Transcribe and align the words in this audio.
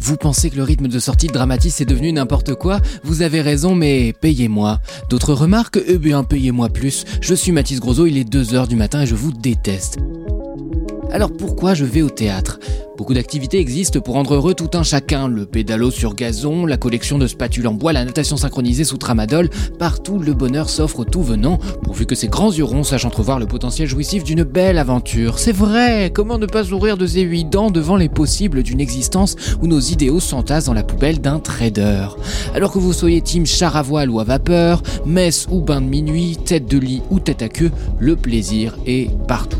Vous 0.00 0.16
pensez 0.16 0.50
que 0.50 0.56
le 0.56 0.62
rythme 0.62 0.88
de 0.88 0.98
sortie 0.98 1.26
de 1.26 1.32
Dramatis 1.32 1.80
est 1.80 1.84
devenu 1.84 2.12
n'importe 2.12 2.54
quoi? 2.54 2.80
Vous 3.04 3.22
avez 3.22 3.42
raison, 3.42 3.74
mais 3.74 4.12
payez-moi. 4.12 4.80
D'autres 5.08 5.34
remarques? 5.34 5.78
Eh 5.86 5.98
bien, 5.98 6.24
payez-moi 6.24 6.70
plus. 6.70 7.04
Je 7.20 7.34
suis 7.34 7.52
Mathis 7.52 7.80
Grosso, 7.80 8.06
il 8.06 8.16
est 8.16 8.28
2h 8.28 8.66
du 8.66 8.76
matin 8.76 9.02
et 9.02 9.06
je 9.06 9.14
vous 9.14 9.32
déteste. 9.32 9.98
Alors 11.12 11.32
pourquoi 11.32 11.74
je 11.74 11.84
vais 11.84 12.02
au 12.02 12.10
théâtre? 12.10 12.60
Beaucoup 12.96 13.14
d'activités 13.14 13.58
existent 13.58 14.00
pour 14.00 14.14
rendre 14.14 14.34
heureux 14.34 14.54
tout 14.54 14.70
un 14.74 14.82
chacun. 14.82 15.26
Le 15.26 15.46
pédalo 15.46 15.90
sur 15.90 16.14
gazon, 16.14 16.66
la 16.66 16.76
collection 16.76 17.18
de 17.18 17.26
spatules 17.26 17.66
en 17.66 17.72
bois, 17.72 17.92
la 17.92 18.04
natation 18.04 18.36
synchronisée 18.36 18.84
sous 18.84 18.98
tramadol. 18.98 19.48
Partout, 19.78 20.18
le 20.18 20.34
bonheur 20.34 20.68
s'offre 20.68 21.04
tout 21.04 21.22
venant, 21.22 21.58
pourvu 21.82 22.04
que 22.06 22.14
ces 22.14 22.28
grands 22.28 22.52
yeux 22.52 22.64
ronds 22.64 22.84
sachent 22.84 23.06
entrevoir 23.06 23.38
le 23.38 23.46
potentiel 23.46 23.88
jouissif 23.88 24.22
d'une 24.22 24.44
belle 24.44 24.78
aventure. 24.78 25.38
C'est 25.38 25.56
vrai 25.56 26.12
Comment 26.14 26.38
ne 26.38 26.46
pas 26.46 26.64
sourire 26.64 26.98
de 26.98 27.06
ses 27.06 27.22
huit 27.22 27.46
dents 27.46 27.70
devant 27.70 27.96
les 27.96 28.10
possibles 28.10 28.62
d'une 28.62 28.80
existence 28.80 29.34
où 29.62 29.66
nos 29.66 29.80
idéaux 29.80 30.20
s'entassent 30.20 30.66
dans 30.66 30.74
la 30.74 30.84
poubelle 30.84 31.20
d'un 31.20 31.38
trader 31.38 32.06
Alors 32.54 32.70
que 32.70 32.78
vous 32.78 32.92
soyez 32.92 33.22
team 33.22 33.46
char 33.46 33.76
à 33.76 33.82
voile 33.82 34.10
ou 34.10 34.20
à 34.20 34.24
vapeur, 34.24 34.82
messe 35.06 35.48
ou 35.50 35.62
bain 35.62 35.80
de 35.80 35.86
minuit, 35.86 36.36
tête 36.36 36.66
de 36.66 36.78
lit 36.78 37.02
ou 37.10 37.18
tête 37.18 37.42
à 37.42 37.48
queue, 37.48 37.70
le 37.98 38.14
plaisir 38.14 38.76
est 38.86 39.10
partout. 39.26 39.58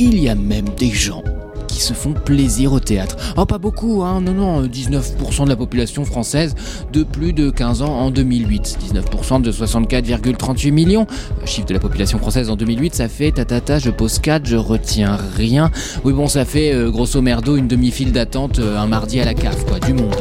Il 0.00 0.16
y 0.16 0.28
a 0.28 0.36
même 0.36 0.68
des 0.78 0.92
gens 0.92 1.24
qui 1.66 1.80
se 1.80 1.92
font 1.92 2.12
plaisir 2.12 2.72
au 2.72 2.78
théâtre. 2.78 3.16
Oh, 3.36 3.46
pas 3.46 3.58
beaucoup, 3.58 4.04
hein, 4.04 4.20
non, 4.20 4.32
non, 4.32 4.62
19% 4.62 5.44
de 5.44 5.48
la 5.48 5.56
population 5.56 6.04
française 6.04 6.54
de 6.92 7.02
plus 7.02 7.32
de 7.32 7.50
15 7.50 7.82
ans 7.82 7.92
en 7.92 8.10
2008. 8.12 8.78
19% 8.94 9.42
de 9.42 9.50
64,38 9.50 10.70
millions. 10.70 11.06
Euh, 11.10 11.46
Chiffre 11.46 11.66
de 11.66 11.74
la 11.74 11.80
population 11.80 12.18
française 12.18 12.48
en 12.48 12.54
2008, 12.54 12.94
ça 12.94 13.08
fait 13.08 13.32
tatata, 13.32 13.80
je 13.80 13.90
pose 13.90 14.20
4, 14.20 14.46
je 14.46 14.56
retiens 14.56 15.18
rien. 15.36 15.72
Oui, 16.04 16.12
bon, 16.12 16.28
ça 16.28 16.44
fait 16.44 16.72
euh, 16.72 16.92
grosso 16.92 17.20
merdo 17.20 17.56
une 17.56 17.66
demi-file 17.66 18.12
d'attente 18.12 18.60
euh, 18.60 18.78
un 18.78 18.86
mardi 18.86 19.20
à 19.20 19.24
la 19.24 19.34
cave, 19.34 19.64
quoi, 19.66 19.80
du 19.80 19.94
monde. 19.94 20.14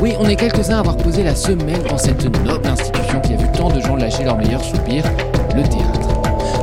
Oui, 0.00 0.12
on 0.18 0.26
est 0.30 0.36
quelques-uns 0.36 0.76
à 0.76 0.80
avoir 0.80 0.96
posé 0.96 1.22
la 1.22 1.34
semelle 1.34 1.82
dans 1.90 1.98
cette 1.98 2.24
noble 2.46 2.66
institution 2.66 3.20
qui 3.20 3.34
a 3.34 3.36
vu 3.36 3.46
tant 3.54 3.68
de 3.68 3.82
gens 3.82 3.96
lâcher 3.96 4.24
leur 4.24 4.38
meilleur 4.38 4.64
soupir, 4.64 5.04
le 5.54 5.62
théâtre. 5.62 5.99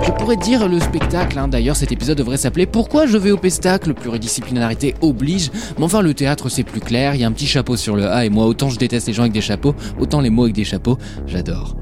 Je 0.08 0.12
pourrais 0.14 0.38
dire 0.38 0.70
le 0.70 0.80
spectacle, 0.80 1.38
hein. 1.38 1.50
d'ailleurs 1.50 1.76
cet 1.76 1.92
épisode 1.92 2.18
devrait 2.18 2.38
s'appeler 2.38 2.66
Pourquoi 2.66 3.06
je 3.08 3.18
vais 3.18 3.32
au 3.32 3.38
pestacle? 3.38 3.94
Pluridisciplinarité 3.94 4.96
oblige, 5.02 5.52
mais 5.78 5.84
enfin 5.84 6.02
le 6.02 6.14
théâtre 6.14 6.48
c'est 6.48 6.64
plus 6.64 6.80
clair, 6.80 7.14
il 7.14 7.20
y 7.20 7.24
a 7.26 7.28
un 7.28 7.34
petit 7.34 7.46
chapeau 7.46 7.76
sur 7.76 7.98
le 7.98 8.08
A 8.08 8.24
et 8.24 8.30
moi 8.30 8.46
autant 8.46 8.70
je 8.70 8.80
déteste 8.80 9.08
les 9.08 9.14
gens 9.14 9.24
avec 9.24 9.34
des 9.34 9.42
chapeaux, 9.42 9.76
autant 10.00 10.22
les 10.22 10.30
mots 10.30 10.44
avec 10.44 10.56
des 10.56 10.64
chapeaux, 10.64 10.98
j'adore. 11.26 11.76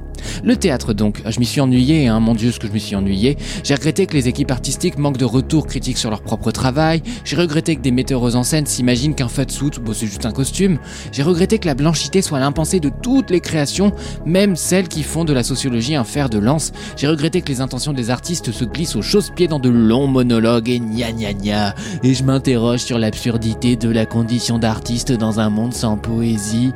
Le 0.44 0.56
théâtre 0.56 0.94
donc, 0.94 1.22
je 1.26 1.40
m'y 1.40 1.46
suis 1.46 1.62
ennuyé, 1.62 2.08
hein, 2.08 2.20
mon 2.20 2.34
dieu 2.36 2.52
ce 2.52 2.60
que 2.60 2.68
je 2.68 2.72
me 2.72 2.78
suis 2.78 2.96
ennuyé. 2.96 3.38
J'ai 3.64 3.76
regretté 3.76 4.06
que 4.06 4.14
les 4.14 4.28
équipes 4.28 4.52
artistiques 4.52 4.98
manquent 4.98 5.18
de 5.18 5.26
retours 5.26 5.68
critiques 5.68 5.98
sur 5.98 6.10
leur 6.10 6.22
propre 6.22 6.52
travail. 6.52 7.02
J'ai 7.24 7.36
regretté 7.36 7.76
que 7.76 7.82
des 7.82 7.92
metteuses 7.92 8.36
en 8.36 8.44
scène 8.44 8.66
s'imaginent 8.66 9.16
qu'un 9.16 9.28
fatsuit, 9.28 9.72
bon 9.82 9.94
c'est 9.94 10.08
juste 10.08 10.26
un 10.26 10.32
costume. 10.32 10.78
J'ai 11.12 11.24
regretté 11.24 11.60
que 11.60 11.68
la 11.68 11.76
blanchité 11.76 12.22
soit 12.22 12.40
l'impensée 12.40 12.80
de 12.80 12.92
toutes 13.02 13.30
les 13.30 13.40
créations, 13.40 13.92
même 14.26 14.56
celles 14.56 14.88
qui 14.88 15.04
font 15.04 15.26
de 15.26 15.34
la 15.34 15.44
sociologie 15.44 15.96
un 15.96 16.04
fer 16.04 16.30
de 16.30 16.38
lance. 16.38 16.72
J'ai 16.98 17.08
regretté 17.08 17.42
que 17.42 17.50
les 17.50 17.62
intentions 17.62 17.94
des 17.94 18.10
artistes 18.10 18.52
se 18.52 18.66
glissent 18.66 18.96
aux 18.96 19.02
chausse-pieds 19.02 19.48
dans 19.48 19.60
de 19.60 19.70
longs 19.70 20.08
monologues 20.08 20.70
et 20.70 20.80
gna 20.80 21.12
gna 21.12 21.34
gna. 21.34 21.76
Et 22.04 22.14
je 22.14 22.24
m'interroge 22.24 22.80
sur 22.80 22.98
l'absurdité 22.98 23.76
de 23.76 23.90
la 23.90 24.06
condition 24.06 24.60
d'artiste 24.60 25.12
dans 25.12 25.40
un 25.40 25.50
monde 25.50 25.74
sans 25.74 25.98
poésie. 25.98 26.72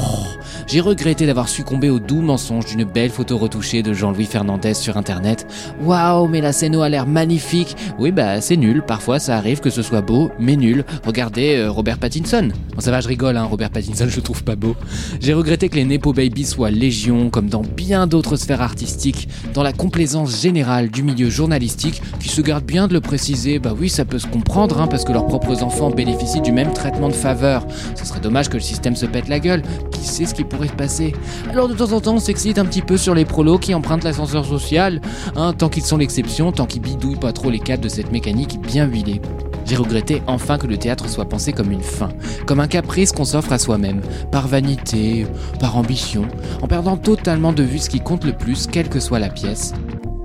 Oh, 0.00 0.24
j'ai 0.66 0.80
regretté 0.80 1.26
d'avoir 1.26 1.48
succombé 1.48 1.88
au 1.88 2.00
doux 2.00 2.20
mensonge 2.20 2.66
d'une 2.66 2.83
belle 2.84 3.10
photo 3.10 3.38
retouchée 3.38 3.82
de 3.82 3.92
Jean-Louis 3.92 4.26
Fernandez 4.26 4.74
sur 4.74 4.96
internet. 4.96 5.46
Waouh, 5.82 6.28
mais 6.28 6.40
la 6.40 6.52
scène 6.52 6.74
a 6.76 6.88
l'air 6.88 7.06
magnifique. 7.06 7.76
Oui, 7.98 8.12
bah 8.12 8.40
c'est 8.40 8.56
nul. 8.56 8.82
Parfois 8.82 9.18
ça 9.18 9.36
arrive 9.36 9.60
que 9.60 9.70
ce 9.70 9.82
soit 9.82 10.00
beau, 10.00 10.30
mais 10.38 10.56
nul. 10.56 10.84
Regardez 11.04 11.56
euh, 11.56 11.70
Robert 11.70 11.98
Pattinson. 11.98 12.50
Bon, 12.74 12.80
ça 12.80 12.90
va, 12.90 13.00
je 13.00 13.08
rigole, 13.08 13.36
hein, 13.36 13.44
Robert 13.44 13.70
Pattinson, 13.70 14.06
je 14.08 14.16
le 14.16 14.22
trouve 14.22 14.44
pas 14.44 14.56
beau. 14.56 14.74
J'ai 15.20 15.32
regretté 15.32 15.68
que 15.68 15.76
les 15.76 15.84
Nepo 15.84 16.12
Babies 16.12 16.44
soient 16.44 16.70
légion, 16.70 17.30
comme 17.30 17.48
dans 17.48 17.62
bien 17.62 18.06
d'autres 18.06 18.36
sphères 18.36 18.62
artistiques, 18.62 19.28
dans 19.52 19.62
la 19.62 19.72
complaisance 19.72 20.40
générale 20.40 20.90
du 20.90 21.02
milieu 21.02 21.30
journalistique, 21.30 22.02
qui 22.20 22.28
se 22.28 22.40
garde 22.40 22.64
bien 22.64 22.88
de 22.88 22.94
le 22.94 23.00
préciser. 23.00 23.58
Bah 23.58 23.74
oui, 23.78 23.88
ça 23.88 24.04
peut 24.04 24.18
se 24.18 24.26
comprendre, 24.26 24.80
hein, 24.80 24.86
parce 24.86 25.04
que 25.04 25.12
leurs 25.12 25.26
propres 25.26 25.62
enfants 25.62 25.90
bénéficient 25.90 26.40
du 26.40 26.52
même 26.52 26.72
traitement 26.72 27.08
de 27.08 27.14
faveur. 27.14 27.66
Ce 27.94 28.04
serait 28.04 28.20
dommage 28.20 28.48
que 28.48 28.54
le 28.54 28.60
système 28.60 28.96
se 28.96 29.06
pète 29.06 29.28
la 29.28 29.40
gueule. 29.40 29.62
Qui 29.90 30.00
sait 30.00 30.26
ce 30.26 30.34
qui 30.34 30.44
pourrait 30.44 30.68
se 30.68 30.72
passer? 30.72 31.14
Alors 31.50 31.68
de 31.68 31.74
temps 31.74 31.92
en 31.92 32.00
temps, 32.00 32.14
on 32.14 32.20
s'excite 32.20 32.58
un 32.58 32.63
petit 32.64 32.82
peu 32.82 32.96
sur 32.96 33.14
les 33.14 33.24
prolos 33.24 33.58
qui 33.58 33.74
empruntent 33.74 34.04
l'ascenseur 34.04 34.44
social, 34.44 35.00
hein, 35.36 35.52
tant 35.52 35.68
qu'ils 35.68 35.84
sont 35.84 35.96
l'exception, 35.96 36.52
tant 36.52 36.66
qu'ils 36.66 36.82
bidouillent 36.82 37.16
pas 37.16 37.32
trop 37.32 37.50
les 37.50 37.58
cadres 37.58 37.82
de 37.82 37.88
cette 37.88 38.12
mécanique 38.12 38.60
bien 38.60 38.86
huilée. 38.86 39.20
J'ai 39.64 39.76
regretté 39.76 40.22
enfin 40.26 40.58
que 40.58 40.66
le 40.66 40.76
théâtre 40.76 41.08
soit 41.08 41.28
pensé 41.28 41.52
comme 41.52 41.72
une 41.72 41.82
fin, 41.82 42.10
comme 42.46 42.60
un 42.60 42.68
caprice 42.68 43.12
qu'on 43.12 43.24
s'offre 43.24 43.52
à 43.52 43.58
soi-même, 43.58 44.02
par 44.30 44.46
vanité, 44.46 45.26
par 45.58 45.76
ambition, 45.76 46.26
en 46.60 46.66
perdant 46.66 46.96
totalement 46.96 47.52
de 47.52 47.62
vue 47.62 47.78
ce 47.78 47.90
qui 47.90 48.00
compte 48.00 48.24
le 48.24 48.32
plus, 48.32 48.66
quelle 48.66 48.88
que 48.88 49.00
soit 49.00 49.18
la 49.18 49.30
pièce, 49.30 49.72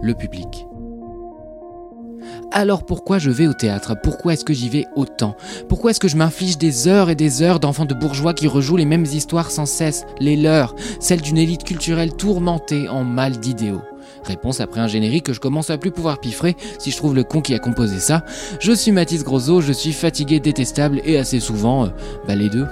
le 0.01 0.13
public. 0.13 0.68
Alors 2.51 2.83
pourquoi 2.83 3.19
je 3.19 3.29
vais 3.29 3.45
au 3.45 3.53
théâtre? 3.53 3.95
Pourquoi 4.01 4.33
est-ce 4.33 4.43
que 4.43 4.53
j'y 4.53 4.69
vais 4.69 4.87
autant? 4.95 5.35
Pourquoi 5.67 5.91
est-ce 5.91 5.99
que 5.99 6.07
je 6.07 6.17
m'inflige 6.17 6.57
des 6.57 6.87
heures 6.87 7.11
et 7.11 7.15
des 7.15 7.43
heures 7.43 7.59
d'enfants 7.59 7.85
de 7.85 7.93
bourgeois 7.93 8.33
qui 8.33 8.47
rejouent 8.47 8.77
les 8.77 8.85
mêmes 8.85 9.05
histoires 9.05 9.51
sans 9.51 9.67
cesse, 9.67 10.05
les 10.19 10.35
leurs, 10.35 10.75
celles 10.99 11.21
d'une 11.21 11.37
élite 11.37 11.63
culturelle 11.63 12.13
tourmentée 12.13 12.89
en 12.89 13.03
mal 13.03 13.37
d'idéaux? 13.37 13.81
Réponse 14.23 14.61
après 14.61 14.81
un 14.81 14.87
générique 14.87 15.27
que 15.27 15.33
je 15.33 15.39
commence 15.39 15.69
à 15.69 15.77
plus 15.77 15.91
pouvoir 15.91 16.19
piffrer 16.19 16.57
si 16.79 16.89
je 16.89 16.97
trouve 16.97 17.13
le 17.13 17.23
con 17.23 17.41
qui 17.41 17.53
a 17.53 17.59
composé 17.59 17.99
ça. 17.99 18.25
Je 18.59 18.71
suis 18.71 18.91
Mathis 18.91 19.23
Grosso, 19.23 19.61
je 19.61 19.71
suis 19.71 19.93
fatigué, 19.93 20.39
détestable 20.39 21.01
et 21.05 21.19
assez 21.19 21.39
souvent, 21.39 21.85
euh, 21.85 22.35
les 22.35 22.49
deux. 22.49 22.65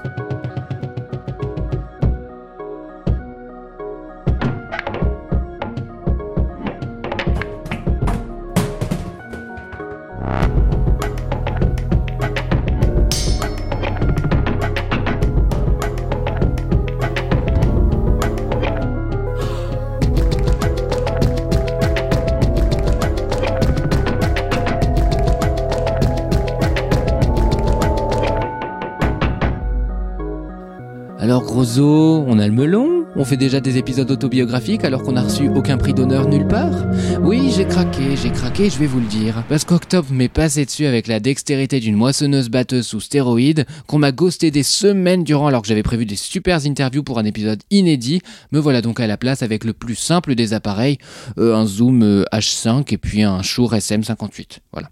On 31.79 32.39
a 32.39 32.47
le 32.47 32.53
melon 32.53 33.05
On 33.15 33.23
fait 33.23 33.37
déjà 33.37 33.59
des 33.59 33.77
épisodes 33.77 34.09
autobiographiques 34.09 34.83
alors 34.83 35.03
qu'on 35.03 35.15
a 35.15 35.21
reçu 35.21 35.47
aucun 35.49 35.77
prix 35.77 35.93
d'honneur 35.93 36.27
nulle 36.27 36.47
part 36.47 36.73
Oui, 37.21 37.51
j'ai 37.55 37.65
craqué, 37.65 38.15
j'ai 38.15 38.31
craqué, 38.31 38.69
je 38.69 38.79
vais 38.79 38.87
vous 38.87 38.99
le 38.99 39.05
dire. 39.05 39.43
Parce 39.47 39.63
qu'Octobre 39.63 40.11
m'est 40.11 40.27
passé 40.27 40.65
dessus 40.65 40.85
avec 40.87 41.07
la 41.07 41.19
dextérité 41.19 41.79
d'une 41.79 41.95
moissonneuse 41.95 42.49
batteuse 42.49 42.87
sous 42.87 42.99
stéroïdes, 42.99 43.65
qu'on 43.85 43.99
m'a 43.99 44.11
ghosté 44.11 44.49
des 44.49 44.63
semaines 44.63 45.23
durant 45.23 45.47
alors 45.47 45.61
que 45.61 45.67
j'avais 45.67 45.83
prévu 45.83 46.05
des 46.05 46.15
super 46.15 46.65
interviews 46.65 47.03
pour 47.03 47.19
un 47.19 47.25
épisode 47.25 47.61
inédit. 47.69 48.21
Me 48.51 48.59
voilà 48.59 48.81
donc 48.81 48.99
à 48.99 49.05
la 49.05 49.17
place 49.17 49.43
avec 49.43 49.63
le 49.63 49.73
plus 49.73 49.95
simple 49.95 50.33
des 50.33 50.53
appareils, 50.53 50.97
euh, 51.37 51.55
un 51.55 51.65
Zoom 51.65 52.01
euh, 52.01 52.23
H5 52.33 52.91
et 52.91 52.97
puis 52.97 53.21
un 53.21 53.43
Shure 53.43 53.73
SM58. 53.73 54.59
Voilà. 54.71 54.89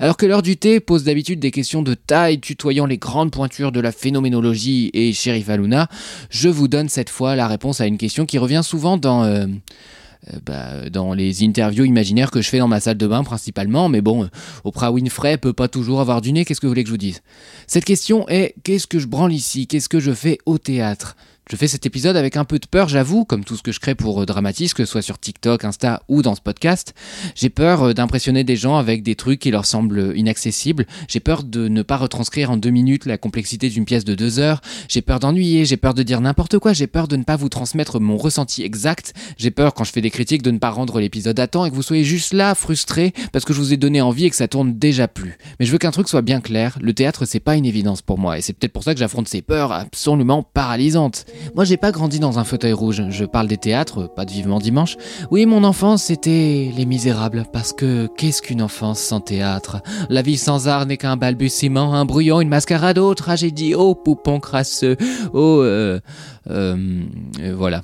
Alors 0.00 0.16
que 0.16 0.26
l'heure 0.26 0.42
du 0.42 0.56
thé 0.56 0.80
pose 0.80 1.04
d'habitude 1.04 1.40
des 1.40 1.50
questions 1.50 1.82
de 1.82 1.94
taille 1.94 2.40
tutoyant 2.40 2.86
les 2.86 2.98
grandes 2.98 3.30
pointures 3.30 3.72
de 3.72 3.80
la 3.80 3.92
phénoménologie 3.92 4.90
et 4.94 5.12
Sheriff 5.12 5.48
Aluna, 5.48 5.88
je 6.30 6.48
vous 6.48 6.68
donne 6.68 6.88
cette 6.88 7.10
fois 7.10 7.36
la 7.36 7.48
réponse 7.48 7.80
à 7.80 7.86
une 7.86 7.98
question 7.98 8.26
qui 8.26 8.38
revient 8.38 8.62
souvent 8.64 8.96
dans... 8.96 9.24
euh, 9.24 9.46
euh, 10.34 10.38
bah, 10.44 11.14
les 11.14 11.44
interviews 11.44 11.84
imaginaires 11.84 12.30
que 12.30 12.42
je 12.42 12.48
fais 12.48 12.58
dans 12.58 12.68
ma 12.68 12.80
salle 12.80 12.96
de 12.96 13.06
bain 13.06 13.22
principalement, 13.22 13.88
mais 13.88 14.00
bon, 14.00 14.24
euh, 14.24 14.28
Oprah 14.64 14.90
Winfrey 14.90 15.38
peut 15.38 15.52
pas 15.52 15.68
toujours 15.68 16.00
avoir 16.00 16.20
du 16.20 16.32
nez, 16.32 16.44
qu'est-ce 16.44 16.60
que 16.60 16.66
vous 16.66 16.72
voulez 16.72 16.82
que 16.82 16.88
je 16.88 16.94
vous 16.94 16.98
dise? 16.98 17.22
Cette 17.66 17.84
question 17.84 18.28
est 18.28 18.54
qu'est-ce 18.64 18.86
que 18.86 18.98
je 18.98 19.06
branle 19.06 19.32
ici? 19.32 19.66
Qu'est-ce 19.66 19.88
que 19.88 20.00
je 20.00 20.12
fais 20.12 20.38
au 20.44 20.58
théâtre? 20.58 21.16
Je 21.50 21.56
fais 21.56 21.66
cet 21.66 21.86
épisode 21.86 22.14
avec 22.14 22.36
un 22.36 22.44
peu 22.44 22.58
de 22.58 22.66
peur, 22.66 22.90
j'avoue, 22.90 23.24
comme 23.24 23.42
tout 23.42 23.56
ce 23.56 23.62
que 23.62 23.72
je 23.72 23.80
crée 23.80 23.94
pour 23.94 24.20
euh, 24.20 24.26
Dramatis, 24.26 24.74
que 24.74 24.84
ce 24.84 24.92
soit 24.92 25.00
sur 25.00 25.18
TikTok, 25.18 25.64
Insta 25.64 26.02
ou 26.06 26.20
dans 26.20 26.34
ce 26.34 26.42
podcast. 26.42 26.92
J'ai 27.34 27.48
peur 27.48 27.84
euh, 27.84 27.94
d'impressionner 27.94 28.44
des 28.44 28.54
gens 28.54 28.76
avec 28.76 29.02
des 29.02 29.14
trucs 29.14 29.40
qui 29.40 29.50
leur 29.50 29.64
semblent 29.64 30.12
inaccessibles. 30.14 30.86
J'ai 31.08 31.20
peur 31.20 31.44
de 31.44 31.68
ne 31.68 31.80
pas 31.80 31.96
retranscrire 31.96 32.50
en 32.50 32.58
deux 32.58 32.68
minutes 32.68 33.06
la 33.06 33.16
complexité 33.16 33.70
d'une 33.70 33.86
pièce 33.86 34.04
de 34.04 34.14
deux 34.14 34.40
heures. 34.40 34.60
J'ai 34.88 35.00
peur 35.00 35.20
d'ennuyer, 35.20 35.64
j'ai 35.64 35.78
peur 35.78 35.94
de 35.94 36.02
dire 36.02 36.20
n'importe 36.20 36.58
quoi, 36.58 36.74
j'ai 36.74 36.86
peur 36.86 37.08
de 37.08 37.16
ne 37.16 37.22
pas 37.22 37.36
vous 37.36 37.48
transmettre 37.48 37.98
mon 37.98 38.18
ressenti 38.18 38.62
exact. 38.62 39.14
J'ai 39.38 39.50
peur, 39.50 39.72
quand 39.72 39.84
je 39.84 39.92
fais 39.92 40.02
des 40.02 40.10
critiques, 40.10 40.42
de 40.42 40.50
ne 40.50 40.58
pas 40.58 40.68
rendre 40.68 41.00
l'épisode 41.00 41.40
à 41.40 41.46
temps 41.46 41.64
et 41.64 41.70
que 41.70 41.74
vous 41.74 41.82
soyez 41.82 42.04
juste 42.04 42.34
là, 42.34 42.54
frustré, 42.54 43.14
parce 43.32 43.46
que 43.46 43.54
je 43.54 43.60
vous 43.60 43.72
ai 43.72 43.78
donné 43.78 44.02
envie 44.02 44.26
et 44.26 44.30
que 44.30 44.36
ça 44.36 44.48
tourne 44.48 44.78
déjà 44.78 45.08
plus. 45.08 45.38
Mais 45.58 45.64
je 45.64 45.72
veux 45.72 45.78
qu'un 45.78 45.92
truc 45.92 46.10
soit 46.10 46.20
bien 46.20 46.42
clair, 46.42 46.76
le 46.82 46.92
théâtre 46.92 47.24
c'est 47.24 47.40
pas 47.40 47.56
une 47.56 47.64
évidence 47.64 48.02
pour 48.02 48.18
moi, 48.18 48.36
et 48.36 48.42
c'est 48.42 48.52
peut-être 48.52 48.74
pour 48.74 48.84
ça 48.84 48.92
que 48.92 49.00
j'affronte 49.00 49.28
ces 49.28 49.40
peurs 49.40 49.72
absolument 49.72 50.42
paralysantes. 50.42 51.24
Moi, 51.54 51.64
j'ai 51.64 51.76
pas 51.76 51.92
grandi 51.92 52.18
dans 52.18 52.38
un 52.38 52.44
fauteuil 52.44 52.72
rouge. 52.72 53.02
Je 53.10 53.24
parle 53.24 53.48
des 53.48 53.56
théâtres, 53.56 54.08
pas 54.14 54.24
de 54.24 54.30
Vivement 54.30 54.58
Dimanche. 54.58 54.96
Oui, 55.30 55.46
mon 55.46 55.64
enfance, 55.64 56.04
c'était 56.04 56.70
Les 56.76 56.86
Misérables. 56.86 57.44
Parce 57.52 57.72
que 57.72 58.08
qu'est-ce 58.16 58.42
qu'une 58.42 58.62
enfance 58.62 59.00
sans 59.00 59.20
théâtre? 59.20 59.82
La 60.08 60.22
vie 60.22 60.36
sans 60.36 60.68
art 60.68 60.86
n'est 60.86 60.96
qu'un 60.96 61.16
balbutiement, 61.16 61.94
un 61.94 62.04
brouillon, 62.04 62.40
une 62.40 62.48
mascarade, 62.48 62.98
oh 62.98 63.14
tragédie, 63.14 63.74
oh 63.74 63.94
poupon 63.94 64.40
crasseux, 64.40 64.96
oh... 65.32 65.62
Euh, 65.62 66.00
euh, 66.50 67.54
voilà. 67.54 67.82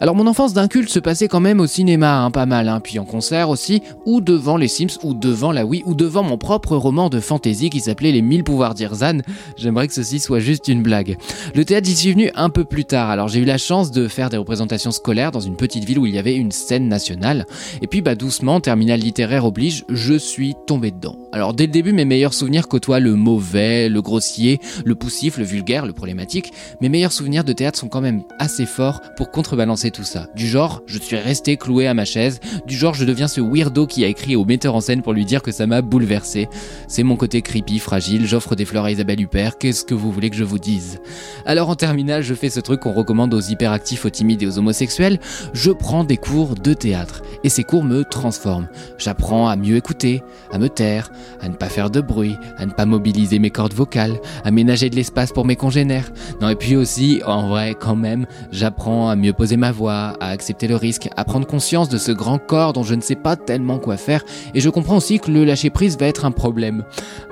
Alors 0.00 0.14
mon 0.14 0.26
enfance 0.26 0.52
d'un 0.52 0.68
culte 0.68 0.88
se 0.88 0.98
passait 0.98 1.28
quand 1.28 1.40
même 1.40 1.60
au 1.60 1.66
cinéma, 1.66 2.20
hein, 2.20 2.30
pas 2.30 2.46
mal, 2.46 2.68
hein, 2.68 2.80
puis 2.80 2.98
en 2.98 3.04
concert 3.04 3.50
aussi, 3.50 3.82
ou 4.04 4.20
devant 4.20 4.56
les 4.56 4.68
Sims, 4.68 4.98
ou 5.02 5.14
devant 5.14 5.52
la 5.52 5.64
Wii, 5.64 5.82
ou 5.86 5.94
devant 5.94 6.22
mon 6.22 6.38
propre 6.38 6.76
roman 6.76 7.08
de 7.08 7.20
fantasy 7.20 7.70
qui 7.70 7.80
s'appelait 7.80 8.12
Les 8.12 8.22
Mille 8.22 8.44
Pouvoirs 8.44 8.74
d'Irzan. 8.74 9.18
J'aimerais 9.56 9.86
que 9.86 9.94
ceci 9.94 10.18
soit 10.18 10.40
juste 10.40 10.68
une 10.68 10.82
blague. 10.82 11.16
Le 11.54 11.64
théâtre, 11.64 11.86
j'y 11.86 11.96
suis 11.96 12.12
venu 12.12 12.30
un 12.34 12.48
peu 12.48 12.64
plus 12.64 12.84
tard, 12.84 13.10
alors 13.10 13.28
j'ai 13.28 13.40
eu 13.40 13.44
la 13.44 13.58
chance 13.58 13.90
de 13.90 14.08
faire 14.08 14.30
des 14.30 14.36
représentations 14.36 14.90
scolaires 14.90 15.32
dans 15.32 15.40
une 15.40 15.56
petite 15.56 15.84
ville 15.84 15.98
où 15.98 16.06
il 16.06 16.14
y 16.14 16.18
avait 16.18 16.36
une 16.36 16.52
scène 16.52 16.88
nationale, 16.88 17.44
et 17.82 17.86
puis 17.86 18.00
bah 18.00 18.14
doucement, 18.14 18.60
terminal 18.60 19.00
littéraire 19.00 19.44
oblige, 19.44 19.84
je 19.88 20.14
suis 20.14 20.54
tombé 20.66 20.90
dedans. 20.90 21.16
Alors 21.32 21.52
dès 21.52 21.66
le 21.66 21.72
début, 21.72 21.92
mes 21.92 22.04
meilleurs 22.04 22.34
souvenirs 22.34 22.68
côtoient 22.68 23.00
le 23.00 23.14
mauvais, 23.14 23.88
le 23.88 24.00
grossier, 24.00 24.60
le 24.84 24.94
poussif, 24.94 25.36
le 25.38 25.44
vulgaire, 25.44 25.84
le 25.84 25.92
problématique. 25.92 26.52
Mes 26.80 26.88
meilleurs 26.88 27.12
souvenirs 27.12 27.44
de 27.44 27.52
théâtre 27.52 27.78
sont 27.78 27.88
quand 27.88 28.00
même 28.00 28.22
assez 28.38 28.66
forts 28.66 29.00
pour 29.16 29.30
contrebalancer 29.30 29.65
tout 29.74 30.04
ça. 30.04 30.28
Du 30.34 30.46
genre, 30.46 30.82
je 30.86 30.98
suis 30.98 31.16
resté 31.16 31.56
cloué 31.56 31.86
à 31.86 31.94
ma 31.94 32.04
chaise, 32.04 32.40
du 32.66 32.76
genre, 32.76 32.94
je 32.94 33.04
deviens 33.04 33.28
ce 33.28 33.40
weirdo 33.40 33.86
qui 33.86 34.04
a 34.04 34.08
écrit 34.08 34.36
au 34.36 34.44
metteur 34.44 34.74
en 34.74 34.80
scène 34.80 35.02
pour 35.02 35.12
lui 35.12 35.24
dire 35.24 35.42
que 35.42 35.52
ça 35.52 35.66
m'a 35.66 35.82
bouleversé. 35.82 36.48
C'est 36.88 37.02
mon 37.02 37.16
côté 37.16 37.42
creepy, 37.42 37.78
fragile, 37.78 38.26
j'offre 38.26 38.54
des 38.54 38.64
fleurs 38.64 38.84
à 38.84 38.90
Isabelle 38.90 39.20
Huppert, 39.20 39.58
qu'est-ce 39.58 39.84
que 39.84 39.94
vous 39.94 40.12
voulez 40.12 40.30
que 40.30 40.36
je 40.36 40.44
vous 40.44 40.58
dise? 40.58 40.98
Alors 41.44 41.68
en 41.68 41.74
terminale, 41.74 42.22
je 42.22 42.34
fais 42.34 42.50
ce 42.50 42.60
truc 42.60 42.80
qu'on 42.80 42.92
recommande 42.92 43.34
aux 43.34 43.40
hyperactifs, 43.40 44.04
aux 44.04 44.10
timides 44.10 44.42
et 44.42 44.46
aux 44.46 44.58
homosexuels, 44.58 45.18
je 45.52 45.70
prends 45.70 46.04
des 46.04 46.16
cours 46.16 46.54
de 46.54 46.72
théâtre. 46.72 47.22
Et 47.44 47.48
ces 47.48 47.64
cours 47.64 47.84
me 47.84 48.04
transforment. 48.04 48.68
J'apprends 48.98 49.48
à 49.48 49.56
mieux 49.56 49.76
écouter, 49.76 50.22
à 50.52 50.58
me 50.58 50.68
taire, 50.68 51.10
à 51.40 51.48
ne 51.48 51.54
pas 51.54 51.68
faire 51.68 51.90
de 51.90 52.00
bruit, 52.00 52.36
à 52.58 52.66
ne 52.66 52.72
pas 52.72 52.86
mobiliser 52.86 53.38
mes 53.38 53.50
cordes 53.50 53.74
vocales, 53.74 54.18
à 54.44 54.50
ménager 54.50 54.90
de 54.90 54.96
l'espace 54.96 55.32
pour 55.32 55.44
mes 55.44 55.56
congénères. 55.56 56.10
Non, 56.40 56.48
et 56.48 56.56
puis 56.56 56.76
aussi, 56.76 57.20
en 57.26 57.48
vrai, 57.48 57.74
quand 57.78 57.96
même, 57.96 58.26
j'apprends 58.52 59.08
à 59.08 59.16
mieux 59.16 59.32
poser 59.32 59.55
ma 59.56 59.72
voix, 59.72 60.16
à 60.20 60.28
accepter 60.28 60.68
le 60.68 60.76
risque, 60.76 61.08
à 61.16 61.24
prendre 61.24 61.46
conscience 61.46 61.88
de 61.88 61.98
ce 61.98 62.12
grand 62.12 62.38
corps 62.38 62.72
dont 62.72 62.82
je 62.82 62.94
ne 62.94 63.00
sais 63.00 63.14
pas 63.14 63.36
tellement 63.36 63.78
quoi 63.78 63.96
faire, 63.96 64.24
et 64.54 64.60
je 64.60 64.68
comprends 64.68 64.96
aussi 64.96 65.18
que 65.18 65.30
le 65.30 65.44
lâcher 65.44 65.70
prise 65.70 65.98
va 65.98 66.06
être 66.06 66.24
un 66.24 66.30
problème. 66.30 66.84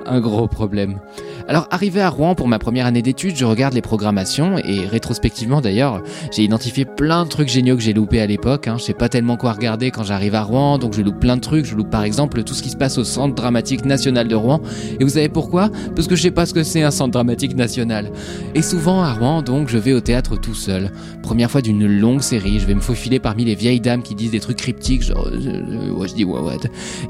Un 0.07 0.21
gros 0.21 0.49
problème. 0.49 0.99
Alors 1.49 1.67
arrivé 1.71 2.01
à 2.01 2.09
Rouen 2.09 2.35
pour 2.35 2.49
ma 2.49 2.59
première 2.59 2.87
année 2.87 3.03
d'études, 3.03 3.37
je 3.37 3.45
regarde 3.45 3.75
les 3.75 3.83
programmations 3.83 4.59
et 4.59 4.87
rétrospectivement 4.87 5.61
d'ailleurs, 5.61 6.03
j'ai 6.31 6.43
identifié 6.43 6.85
plein 6.85 7.25
de 7.25 7.29
trucs 7.29 7.49
géniaux 7.49 7.77
que 7.77 7.83
j'ai 7.83 7.93
loupés 7.93 8.21
à 8.21 8.27
l'époque. 8.27 8.69
Hein. 8.69 8.77
Je 8.79 8.85
sais 8.85 8.95
pas 8.95 9.09
tellement 9.09 9.37
quoi 9.37 9.53
regarder 9.53 9.91
quand 9.91 10.05
j'arrive 10.05 10.35
à 10.35 10.43
Rouen, 10.43 10.79
donc 10.79 10.95
je 10.95 11.03
loupe 11.03 11.21
plein 11.21 11.37
de 11.37 11.41
trucs. 11.41 11.65
Je 11.67 11.75
loupe 11.75 11.91
par 11.91 12.05
exemple 12.05 12.43
tout 12.45 12.55
ce 12.55 12.63
qui 12.63 12.71
se 12.71 12.77
passe 12.77 12.99
au 12.99 13.05
Centre 13.05 13.35
dramatique 13.35 13.85
national 13.85 14.29
de 14.29 14.35
Rouen. 14.35 14.61
Et 14.99 15.05
vous 15.05 15.11
savez 15.11 15.29
pourquoi? 15.29 15.71
Parce 15.95 16.09
que 16.09 16.17
je 16.17 16.23
sais 16.23 16.31
pas 16.31 16.47
ce 16.47 16.55
que 16.55 16.63
c'est 16.63 16.83
un 16.83 16.91
centre 16.91 17.13
dramatique 17.13 17.57
national. 17.57 18.11
Et 18.55 18.63
souvent 18.63 19.03
à 19.03 19.13
Rouen, 19.13 19.43
donc, 19.43 19.69
je 19.69 19.79
vais 19.79 19.93
au 19.93 20.01
théâtre 20.01 20.37
tout 20.37 20.55
seul. 20.55 20.91
Première 21.23 21.51
fois 21.51 21.63
d'une 21.63 21.87
longue 21.87 22.14
série, 22.23 22.61
je 22.61 22.67
vais 22.67 22.75
me 22.75 22.81
faufiler 22.81 23.19
parmi 23.19 23.45
les 23.45 23.55
vieilles 23.55 23.81
dames 23.81 24.03
qui 24.03 24.15
disent 24.15 24.31
des 24.31 24.41
trucs 24.41 24.59
cryptiques, 24.59 25.03
genre 25.03 25.27
euh, 25.27 25.37
euh, 25.37 25.91
ouais, 25.91 26.09
je 26.09 26.15
dis 26.15 26.25
ouais, 26.25 26.41
ouais. 26.41 26.57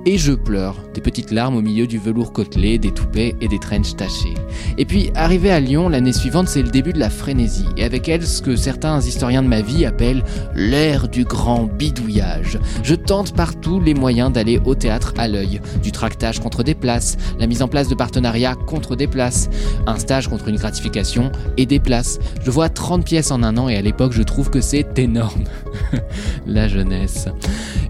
Et 0.07 0.19
je 0.19 0.33
pleure, 0.33 0.77
des 0.95 1.01
petites 1.01 1.31
larmes 1.31 1.57
au 1.57 1.63
milieu 1.63 1.87
du 1.87 1.99
velours 1.99 2.33
côtelé, 2.33 2.79
des 2.79 2.93
toupets 2.93 3.35
et 3.41 3.49
des 3.49 3.59
trenches 3.59 3.97
tachés. 3.97 4.35
Et 4.79 4.85
puis, 4.85 5.11
arrivé 5.15 5.51
à 5.51 5.61
Lyon, 5.61 5.89
l'année 5.89 6.13
suivante, 6.13 6.49
c'est 6.49 6.63
le 6.63 6.71
début 6.71 6.93
de 6.93 6.99
la 6.99 7.11
frénésie, 7.11 7.67
et 7.77 7.85
avec 7.85 8.09
elle 8.09 8.27
ce 8.27 8.43
que 8.43 8.57
certains 8.57 9.01
historiens 9.01 9.43
de 9.43 9.49
ma 9.49 9.61
vie 9.61 9.85
appellent 9.85 10.25
l'ère 10.55 11.09
du 11.09 11.25
grand 11.25 11.65
bidouillage. 11.65 12.59
Je 12.83 12.95
tente 12.95 13.35
par 13.35 13.59
tous 13.61 13.81
les 13.81 13.95
moyens 13.95 14.33
d'aller 14.33 14.61
au 14.65 14.75
théâtre 14.75 15.15
à 15.19 15.29
l'œil, 15.29 15.61
du 15.83 15.93
tractage 15.93 16.41
contre 16.41 16.63
des 16.63 16.75
places, 16.75 17.17
la 17.39 17.47
mise 17.47 17.63
en 17.63 17.69
place 17.69 17.89
de 17.89 17.95
partenariats 17.95 18.55
contre 18.55 18.97
des 18.97 19.07
places, 19.07 19.49
un 19.87 19.99
stage 19.99 20.29
contre 20.29 20.49
une 20.49 20.57
gratification 20.57 21.31
et 21.57 21.67
des 21.67 21.81
places. 21.81 22.19
Je 22.45 22.51
vois 22.51 22.69
30 22.69 23.05
pièces 23.05 23.31
en 23.31 23.43
un 23.43 23.57
an 23.57 23.69
et 23.69 23.77
à 23.77 23.83
l'époque 23.83 24.13
je 24.13 24.23
trouve 24.23 24.51
que 24.51 24.61
c'est 24.61 24.94
énorme. 24.99 25.45
la 26.47 26.69
jeunesse. 26.69 27.29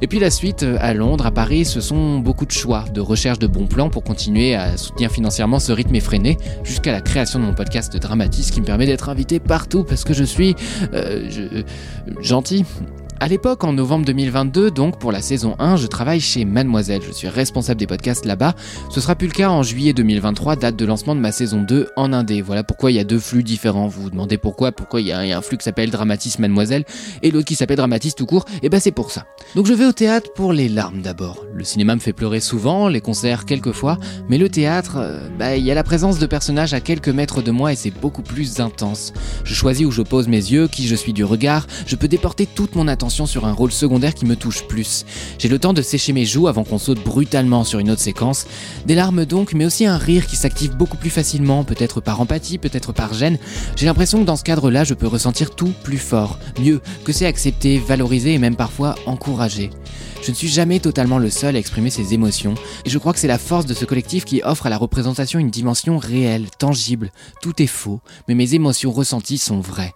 Et 0.01 0.06
puis 0.06 0.19
la 0.19 0.31
suite, 0.31 0.62
euh, 0.62 0.77
à 0.81 0.95
Londres, 0.95 1.27
à 1.27 1.31
Paris, 1.31 1.65
ce 1.65 1.81
sont 1.81 2.19
beaucoup 2.19 2.47
de 2.47 2.53
choix, 2.53 2.85
de 2.93 3.01
recherche 3.01 3.39
de 3.39 3.47
bons 3.47 3.67
plans 3.67 3.91
pour 3.91 4.05
continuer 4.05 4.55
à 4.55 4.77
soutenir 4.77 5.11
financièrement 5.11 5.59
ce 5.59 5.73
rythme 5.73 5.95
effréné, 5.95 6.37
jusqu'à 6.62 6.93
la 6.93 7.01
création 7.01 7.39
de 7.39 7.45
mon 7.45 7.55
podcast 7.55 7.97
Dramatis 7.97 8.51
qui 8.51 8.61
me 8.61 8.67
permet 8.67 8.87
d'être 8.87 9.09
invité 9.09 9.41
partout 9.41 9.85
parce 9.85 10.05
que 10.05 10.15
je 10.15 10.25
suis 10.25 10.55
euh, 10.93 11.62
gentil. 12.21 12.65
À 13.20 13.28
l'époque, 13.28 13.62
en 13.62 13.72
novembre 13.72 14.05
2022, 14.06 14.72
donc 14.72 14.99
pour 14.99 15.12
la 15.12 15.22
saison 15.22 15.55
1, 15.61 15.76
je 15.76 15.87
travaille 15.87 16.20
chez 16.20 16.44
Mademoiselle. 16.44 17.00
Je 17.06 17.12
suis 17.12 17.28
responsable 17.28 17.78
des 17.78 17.87
podcasts 17.87 18.25
là-bas. 18.25 18.55
Ce 18.90 19.00
sera 19.00 19.14
plus 19.14 19.28
le 19.28 19.32
cas 19.32 19.50
en 19.50 19.62
juillet 19.62 19.93
2023, 19.93 20.56
date 20.56 20.76
de 20.76 20.84
lancement 20.84 21.14
de 21.14 21.20
ma 21.20 21.31
saison 21.31 21.62
2 21.62 21.90
en 21.96 22.12
Indé. 22.12 22.43
Voilà 22.43 22.64
pourquoi 22.64 22.90
il 22.90 22.96
y 22.96 22.99
a 22.99 23.05
deux 23.05 23.20
flux 23.20 23.44
différents. 23.44 23.87
Vous 23.87 24.02
vous 24.02 24.11
demandez 24.11 24.37
pourquoi 24.37 24.72
Pourquoi 24.72 25.00
il 25.00 25.06
y, 25.06 25.12
a 25.12 25.20
un 25.20 25.40
flux 25.43 25.56
qui 25.56 25.64
s'appelle 25.64 25.90
Dramatis 25.90 26.38
Mademoiselle 26.40 26.84
et 27.22 27.31
l'autre 27.31 27.46
qui 27.46 27.55
s'appelle 27.55 27.76
Dramatis 27.76 28.14
tout 28.14 28.26
court 28.26 28.46
Et 28.56 28.58
eh 28.64 28.69
ben 28.69 28.81
c'est 28.81 28.90
pour 28.90 29.12
ça. 29.12 29.26
Donc 29.55 29.66
je 29.66 29.72
vais 29.75 29.87
au 29.87 29.93
théâtre 29.93 30.32
pour 30.34 30.52
les 30.52 30.69
larmes 30.69 31.00
d'abord. 31.00 31.46
Le 31.55 31.64
cinéma 31.64 31.94
me 31.94 32.00
fait 32.00 32.12
pleurer 32.12 32.40
souvent, 32.40 32.88
les 32.88 33.00
concerts 33.00 33.44
quelques 33.44 33.72
fois, 33.72 33.96
mais 34.28 34.38
le 34.38 34.49
théâtre, 34.49 34.96
euh, 34.99 35.28
bah 35.38 35.56
il 35.56 35.64
y 35.64 35.70
a 35.70 35.75
la 35.75 35.84
présence 35.84 36.19
de 36.19 36.26
personnages 36.26 36.75
à 36.75 36.81
quelques 36.81 37.08
mètres 37.08 37.43
de 37.43 37.52
moi 37.52 37.72
et 37.72 37.76
c'est 37.76 37.93
beaucoup 37.93 38.22
plus 38.22 38.61
intense. 38.61 39.12
Je 39.44 39.55
choisis 39.55 39.87
où 39.87 39.93
je 39.93 40.02
pose 40.02 40.26
mes 40.26 40.37
yeux, 40.37 40.66
qui 40.66 40.87
je 40.88 40.96
suis 40.96 41.12
du 41.12 41.25
regard. 41.25 41.66
Je 41.87 41.94
peux 41.96 42.08
déporter 42.08 42.46
toute 42.46 42.75
mon 42.75 42.88
attention 42.88 43.13
sur 43.14 43.46
un 43.46 43.52
rôle 43.52 43.70
secondaire 43.70 44.12
qui 44.12 44.26
me 44.26 44.34
touche 44.34 44.64
plus. 44.64 45.05
J'ai 45.38 45.49
le 45.49 45.61
temps 45.61 45.72
de 45.72 45.82
sécher 45.82 46.12
mes 46.12 46.25
joues 46.25 46.49
avant 46.49 46.64
qu'on 46.64 46.78
saute 46.78 47.02
brutalement 47.05 47.62
sur 47.62 47.78
une 47.78 47.90
autre 47.90 48.00
séquence. 48.00 48.46
Des 48.87 48.96
larmes 48.96 49.25
donc, 49.25 49.52
mais 49.52 49.64
aussi 49.64 49.87
un 49.87 49.96
rire 49.96 50.26
qui 50.26 50.34
s'active 50.34 50.76
beaucoup 50.76 50.96
plus 50.96 51.11
facilement, 51.11 51.62
peut-être 51.62 52.00
par 52.00 52.20
empathie, 52.20 52.58
peut-être 52.58 52.92
par 52.92 53.14
gêne. 53.14 53.38
J'ai 53.76 53.87
l'impression 53.87 54.18
que 54.18 54.25
dans 54.25 54.37
ce 54.37 54.42
cadre-là, 54.42 54.83
je 54.83 54.94
peux 54.94 55.06
ressentir 55.06 55.54
tout 55.54 55.73
plus 55.85 55.99
fort, 55.99 56.40
mieux, 56.61 56.80
que 57.04 57.12
c'est 57.12 57.26
accepté, 57.26 57.78
valorisé 57.78 58.35
et 58.35 58.38
même 58.38 58.56
parfois 58.56 58.97
encouragé. 59.06 59.71
Je 60.23 60.30
ne 60.30 60.37
suis 60.37 60.49
jamais 60.49 60.80
totalement 60.80 61.18
le 61.18 61.28
seul 61.28 61.54
à 61.54 61.59
exprimer 61.59 61.90
ces 61.90 62.14
émotions, 62.14 62.54
et 62.85 62.90
je 62.90 62.99
crois 62.99 63.12
que 63.12 63.18
c'est 63.18 63.28
la 63.28 63.38
force 63.38 63.66
de 63.66 63.75
ce 63.75 63.85
collectif 63.85 64.25
qui 64.25 64.40
offre 64.42 64.66
à 64.66 64.71
la 64.71 64.78
représentation 64.78 65.38
une 65.38 65.50
dimension 65.50 65.99
réelle, 65.99 66.47
tangible. 66.59 67.12
Tout 67.42 67.62
est 67.62 67.66
faux, 67.66 68.00
mais 68.26 68.35
mes 68.35 68.54
émotions 68.54 68.90
ressenties 68.90 69.38
sont 69.38 69.61
vraies. 69.61 69.92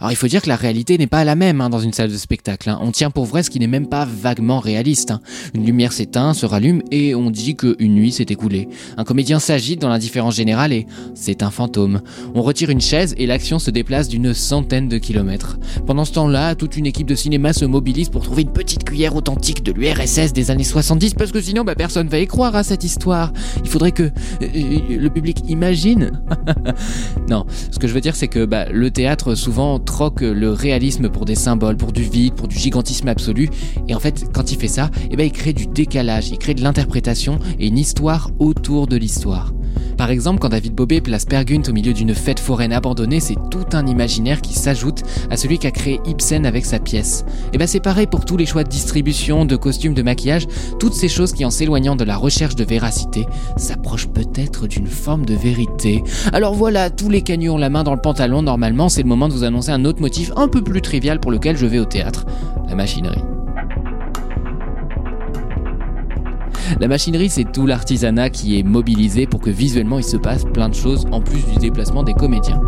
Alors 0.00 0.12
il 0.12 0.16
faut 0.16 0.28
dire 0.28 0.42
que 0.42 0.48
la 0.48 0.56
réalité 0.56 0.98
n'est 0.98 1.06
pas 1.06 1.24
la 1.24 1.34
même 1.34 1.60
hein, 1.60 1.70
dans 1.70 1.80
une 1.80 1.92
salle 1.92 2.10
de 2.10 2.16
spectacle. 2.16 2.70
Hein. 2.70 2.78
On 2.82 2.92
tient 2.92 3.10
pour 3.10 3.24
vrai 3.24 3.42
ce 3.42 3.50
qui 3.50 3.58
n'est 3.58 3.66
même 3.66 3.88
pas 3.88 4.04
vaguement 4.04 4.60
réaliste. 4.60 5.10
Hein. 5.10 5.20
Une 5.54 5.64
lumière 5.64 5.92
s'éteint, 5.92 6.34
se 6.34 6.46
rallume 6.46 6.82
et 6.90 7.14
on 7.14 7.30
dit 7.30 7.56
qu'une 7.56 7.94
nuit 7.94 8.12
s'est 8.12 8.26
écoulée. 8.28 8.68
Un 8.96 9.04
comédien 9.04 9.38
s'agite 9.38 9.80
dans 9.80 9.88
l'indifférence 9.88 10.36
générale 10.36 10.72
et 10.72 10.86
c'est 11.14 11.42
un 11.42 11.50
fantôme. 11.50 12.00
On 12.34 12.42
retire 12.42 12.70
une 12.70 12.80
chaise 12.80 13.14
et 13.18 13.26
l'action 13.26 13.58
se 13.58 13.70
déplace 13.70 14.08
d'une 14.08 14.34
centaine 14.34 14.88
de 14.88 14.98
kilomètres. 14.98 15.58
Pendant 15.86 16.04
ce 16.04 16.12
temps-là, 16.12 16.54
toute 16.54 16.76
une 16.76 16.86
équipe 16.86 17.06
de 17.06 17.14
cinéma 17.14 17.52
se 17.52 17.64
mobilise 17.64 18.08
pour 18.08 18.22
trouver 18.22 18.42
une 18.42 18.52
petite 18.52 18.84
cuillère 18.84 19.16
authentique 19.16 19.62
de 19.62 19.72
l'URSS 19.72 20.32
des 20.32 20.50
années 20.50 20.64
70 20.64 21.14
parce 21.14 21.32
que 21.32 21.40
sinon 21.40 21.64
bah, 21.64 21.74
personne 21.74 22.08
va 22.08 22.18
y 22.18 22.26
croire 22.26 22.54
à 22.56 22.62
cette 22.62 22.84
histoire. 22.84 23.32
Il 23.62 23.68
faudrait 23.68 23.92
que 23.92 24.04
euh, 24.04 24.10
euh, 24.42 24.98
le 24.98 25.10
public 25.10 25.42
imagine. 25.48 26.10
non, 27.28 27.46
ce 27.70 27.78
que 27.78 27.88
je 27.88 27.94
veux 27.94 28.00
dire 28.00 28.16
c'est 28.16 28.28
que 28.28 28.44
bah, 28.44 28.66
le 28.70 28.90
théâtre 28.90 29.34
souvent 29.34 29.77
troque 29.78 30.20
le 30.20 30.52
réalisme 30.52 31.08
pour 31.08 31.24
des 31.24 31.34
symboles, 31.34 31.76
pour 31.76 31.92
du 31.92 32.02
vide, 32.02 32.34
pour 32.34 32.48
du 32.48 32.56
gigantisme 32.56 33.08
absolu. 33.08 33.48
Et 33.88 33.94
en 33.94 34.00
fait, 34.00 34.26
quand 34.32 34.52
il 34.52 34.58
fait 34.58 34.68
ça, 34.68 34.90
eh 35.10 35.16
ben, 35.16 35.24
il 35.24 35.32
crée 35.32 35.52
du 35.52 35.66
décalage, 35.66 36.30
il 36.30 36.38
crée 36.38 36.54
de 36.54 36.62
l'interprétation 36.62 37.38
et 37.58 37.68
une 37.68 37.78
histoire 37.78 38.30
autour 38.38 38.86
de 38.86 38.96
l'histoire. 38.96 39.52
Par 39.96 40.10
exemple, 40.10 40.38
quand 40.38 40.50
David 40.50 40.74
Bobet 40.74 41.00
place 41.00 41.24
Pergunt 41.24 41.62
au 41.68 41.72
milieu 41.72 41.92
d'une 41.92 42.14
fête 42.14 42.38
foraine 42.38 42.72
abandonnée, 42.72 43.18
c'est 43.18 43.36
tout 43.50 43.66
un 43.72 43.86
imaginaire 43.86 44.40
qui 44.40 44.54
s'ajoute 44.54 45.02
à 45.28 45.36
celui 45.36 45.58
qu'a 45.58 45.72
créé 45.72 46.00
Ibsen 46.06 46.46
avec 46.46 46.66
sa 46.66 46.78
pièce. 46.78 47.24
Et 47.52 47.58
ben 47.58 47.66
c'est 47.66 47.80
pareil 47.80 48.06
pour 48.06 48.24
tous 48.24 48.36
les 48.36 48.46
choix 48.46 48.62
de 48.62 48.68
distribution, 48.68 49.44
de 49.44 49.56
costumes, 49.56 49.94
de 49.94 50.02
maquillage, 50.02 50.46
toutes 50.78 50.94
ces 50.94 51.08
choses 51.08 51.32
qui 51.32 51.44
en 51.44 51.50
s'éloignant 51.50 51.96
de 51.96 52.04
la 52.04 52.16
recherche 52.16 52.54
de 52.54 52.64
véracité 52.64 53.26
s'approchent 53.56 54.08
peut-être 54.08 54.68
d'une 54.68 54.86
forme 54.86 55.26
de 55.26 55.34
vérité. 55.34 56.04
Alors 56.32 56.54
voilà, 56.54 56.90
tous 56.90 57.10
les 57.10 57.22
cagnons 57.22 57.54
ont 57.54 57.58
la 57.58 57.70
main 57.70 57.82
dans 57.82 57.94
le 57.94 58.00
pantalon, 58.00 58.42
normalement 58.42 58.88
c'est 58.88 59.02
le 59.02 59.08
moment 59.08 59.28
de 59.28 59.32
vous 59.32 59.44
annoncer 59.44 59.72
un 59.72 59.84
autre 59.84 60.00
motif 60.00 60.30
un 60.36 60.48
peu 60.48 60.62
plus 60.62 60.80
trivial 60.80 61.18
pour 61.18 61.32
lequel 61.32 61.56
je 61.56 61.66
vais 61.66 61.78
au 61.78 61.84
théâtre, 61.84 62.24
la 62.68 62.74
machinerie. 62.74 63.22
La 66.80 66.88
machinerie, 66.88 67.30
c'est 67.30 67.50
tout 67.50 67.66
l'artisanat 67.66 68.30
qui 68.30 68.58
est 68.58 68.62
mobilisé 68.62 69.26
pour 69.26 69.40
que 69.40 69.50
visuellement 69.50 69.98
il 69.98 70.04
se 70.04 70.16
passe 70.16 70.44
plein 70.44 70.68
de 70.68 70.74
choses 70.74 71.06
en 71.10 71.20
plus 71.20 71.44
du 71.44 71.56
déplacement 71.56 72.02
des 72.02 72.14
comédiens. 72.14 72.60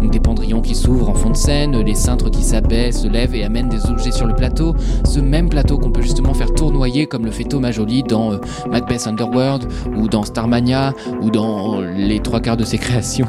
Donc 0.00 0.10
des 0.10 0.20
pendrillons 0.20 0.60
qui 0.60 0.74
s'ouvrent 0.74 1.08
en 1.08 1.14
fond 1.14 1.30
de 1.30 1.36
scène, 1.36 1.80
les 1.80 1.94
cintres 1.94 2.30
qui 2.30 2.42
s'abaissent, 2.42 3.02
se 3.02 3.08
lèvent 3.08 3.34
et 3.34 3.44
amènent 3.44 3.68
des 3.68 3.86
objets 3.86 4.12
sur 4.12 4.26
le 4.26 4.34
plateau. 4.34 4.74
Ce 5.04 5.20
même 5.20 5.48
plateau 5.48 5.78
qu'on 5.78 5.90
peut 5.90 6.02
justement 6.02 6.34
faire 6.34 6.52
tournoyer 6.54 7.06
comme 7.06 7.24
le 7.24 7.30
fait 7.30 7.44
Thomas 7.44 7.72
Joly 7.72 8.02
dans 8.02 8.32
euh, 8.32 8.38
Macbeth 8.70 9.06
Underworld 9.06 9.66
ou 9.96 10.08
dans 10.08 10.24
Starmania 10.24 10.92
ou 11.22 11.30
dans 11.30 11.80
les 11.80 12.20
trois 12.20 12.40
quarts 12.40 12.56
de 12.56 12.64
ses 12.64 12.78
créations. 12.86 13.26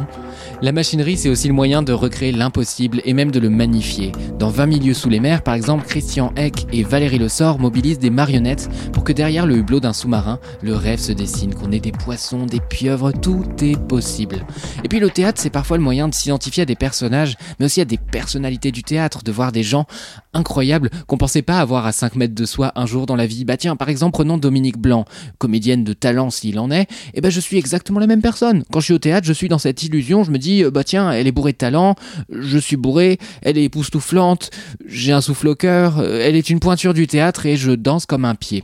La 0.64 0.72
machinerie, 0.72 1.18
c'est 1.18 1.30
aussi 1.30 1.48
le 1.48 1.54
moyen 1.54 1.84
de 1.84 1.94
recréer 1.94 2.32
l'impossible 2.32 3.00
et 3.06 3.14
même 3.14 3.30
de 3.30 3.40
le 3.40 3.52
magnifier. 3.52 4.12
Dans 4.40 4.50
20 4.50 4.66
milieux 4.66 4.96
sous 4.96 5.08
les 5.08 5.20
mers, 5.20 5.44
par 5.44 5.54
exemple, 5.54 5.86
Christian 5.86 6.34
Eck 6.36 6.66
et 6.74 6.82
Valérie 6.82 7.20
Le 7.20 7.30
Sort 7.30 7.60
mobilisent 7.60 8.00
des 8.00 8.10
marionnettes 8.10 8.68
pour 8.92 9.04
que 9.04 9.14
derrière 9.14 9.46
le 9.46 9.58
hublot 9.58 9.80
d'un 9.80 9.94
sous-marin, 9.94 10.40
le 10.64 10.76
rêve 10.76 10.98
se 10.98 11.12
dessine, 11.12 11.54
qu'on 11.54 11.72
ait 11.72 11.80
des 11.80 11.92
poissons, 11.92 12.48
des 12.48 12.60
pieuvres, 12.60 13.12
tout 13.12 13.46
est 13.62 13.80
possible. 13.80 14.48
Et 14.84 14.88
puis 14.88 15.00
le 15.00 15.12
théâtre, 15.12 15.40
c'est 15.40 15.52
parfois 15.52 15.78
le 15.78 15.84
moyen 15.84 16.08
de 16.08 16.16
s'identifier 16.16 16.64
à 16.64 16.66
des 16.66 16.76
personnages, 16.76 17.36
mais 17.60 17.68
aussi 17.68 17.82
à 17.82 17.86
des 17.86 18.00
personnalités 18.00 18.72
du 18.72 18.82
théâtre, 18.82 19.22
de 19.24 19.32
voir 19.32 19.52
des 19.52 19.64
gens 19.64 19.86
incroyables 20.34 20.90
qu'on 21.06 21.18
pensait 21.20 21.44
pas 21.44 21.60
avoir 21.60 21.86
à 21.86 21.92
5 21.92 22.16
mètres 22.16 22.36
de 22.36 22.46
soi 22.46 22.72
un 22.76 22.88
jour 22.88 23.06
dans 23.06 23.16
la 23.16 23.28
vie. 23.28 23.46
Bah 23.46 23.58
tiens, 23.58 23.76
par 23.76 23.90
exemple, 23.90 24.14
prenons 24.14 24.40
Dominique 24.40 24.80
Blanc, 24.80 25.06
comédienne 25.38 25.84
de 25.84 25.94
talent 25.94 26.32
s'il 26.32 26.58
en 26.58 26.72
est, 26.72 26.82
et 26.82 26.88
eh 27.16 27.22
ben 27.22 27.30
je 27.30 27.40
suis 27.40 27.58
exactement 27.58 28.00
la 28.00 28.08
même 28.08 28.22
personne. 28.22 28.64
Quand 28.72 28.80
je 28.80 28.86
suis 28.86 28.94
au 28.96 29.00
théâtre, 29.00 29.28
je 29.28 29.34
suis 29.34 29.50
dans 29.50 29.60
cette 29.60 29.84
illusion, 29.84 30.24
je 30.24 30.32
me 30.32 30.40
dis 30.40 30.47
euh, 30.64 30.72
bah 30.72 30.84
tiens, 30.84 31.12
elle 31.12 31.28
est 31.28 31.32
bourrée 31.32 31.52
de 31.52 31.58
talent, 31.58 31.96
je 32.30 32.58
suis 32.58 32.76
bourré, 32.76 33.18
elle 33.42 33.58
est 33.58 33.66
époustouflante, 33.66 34.50
j'ai 34.86 35.12
un 35.12 35.22
souffle 35.22 35.48
au 35.48 35.56
cœur, 35.56 36.00
euh, 36.00 36.22
elle 36.22 36.36
est 36.36 36.50
une 36.50 36.60
pointure 36.60 36.94
du 36.94 37.08
théâtre 37.08 37.46
et 37.46 37.58
je 37.58 37.72
danse 37.72 38.06
comme 38.06 38.26
un 38.26 38.36
pied. 38.36 38.64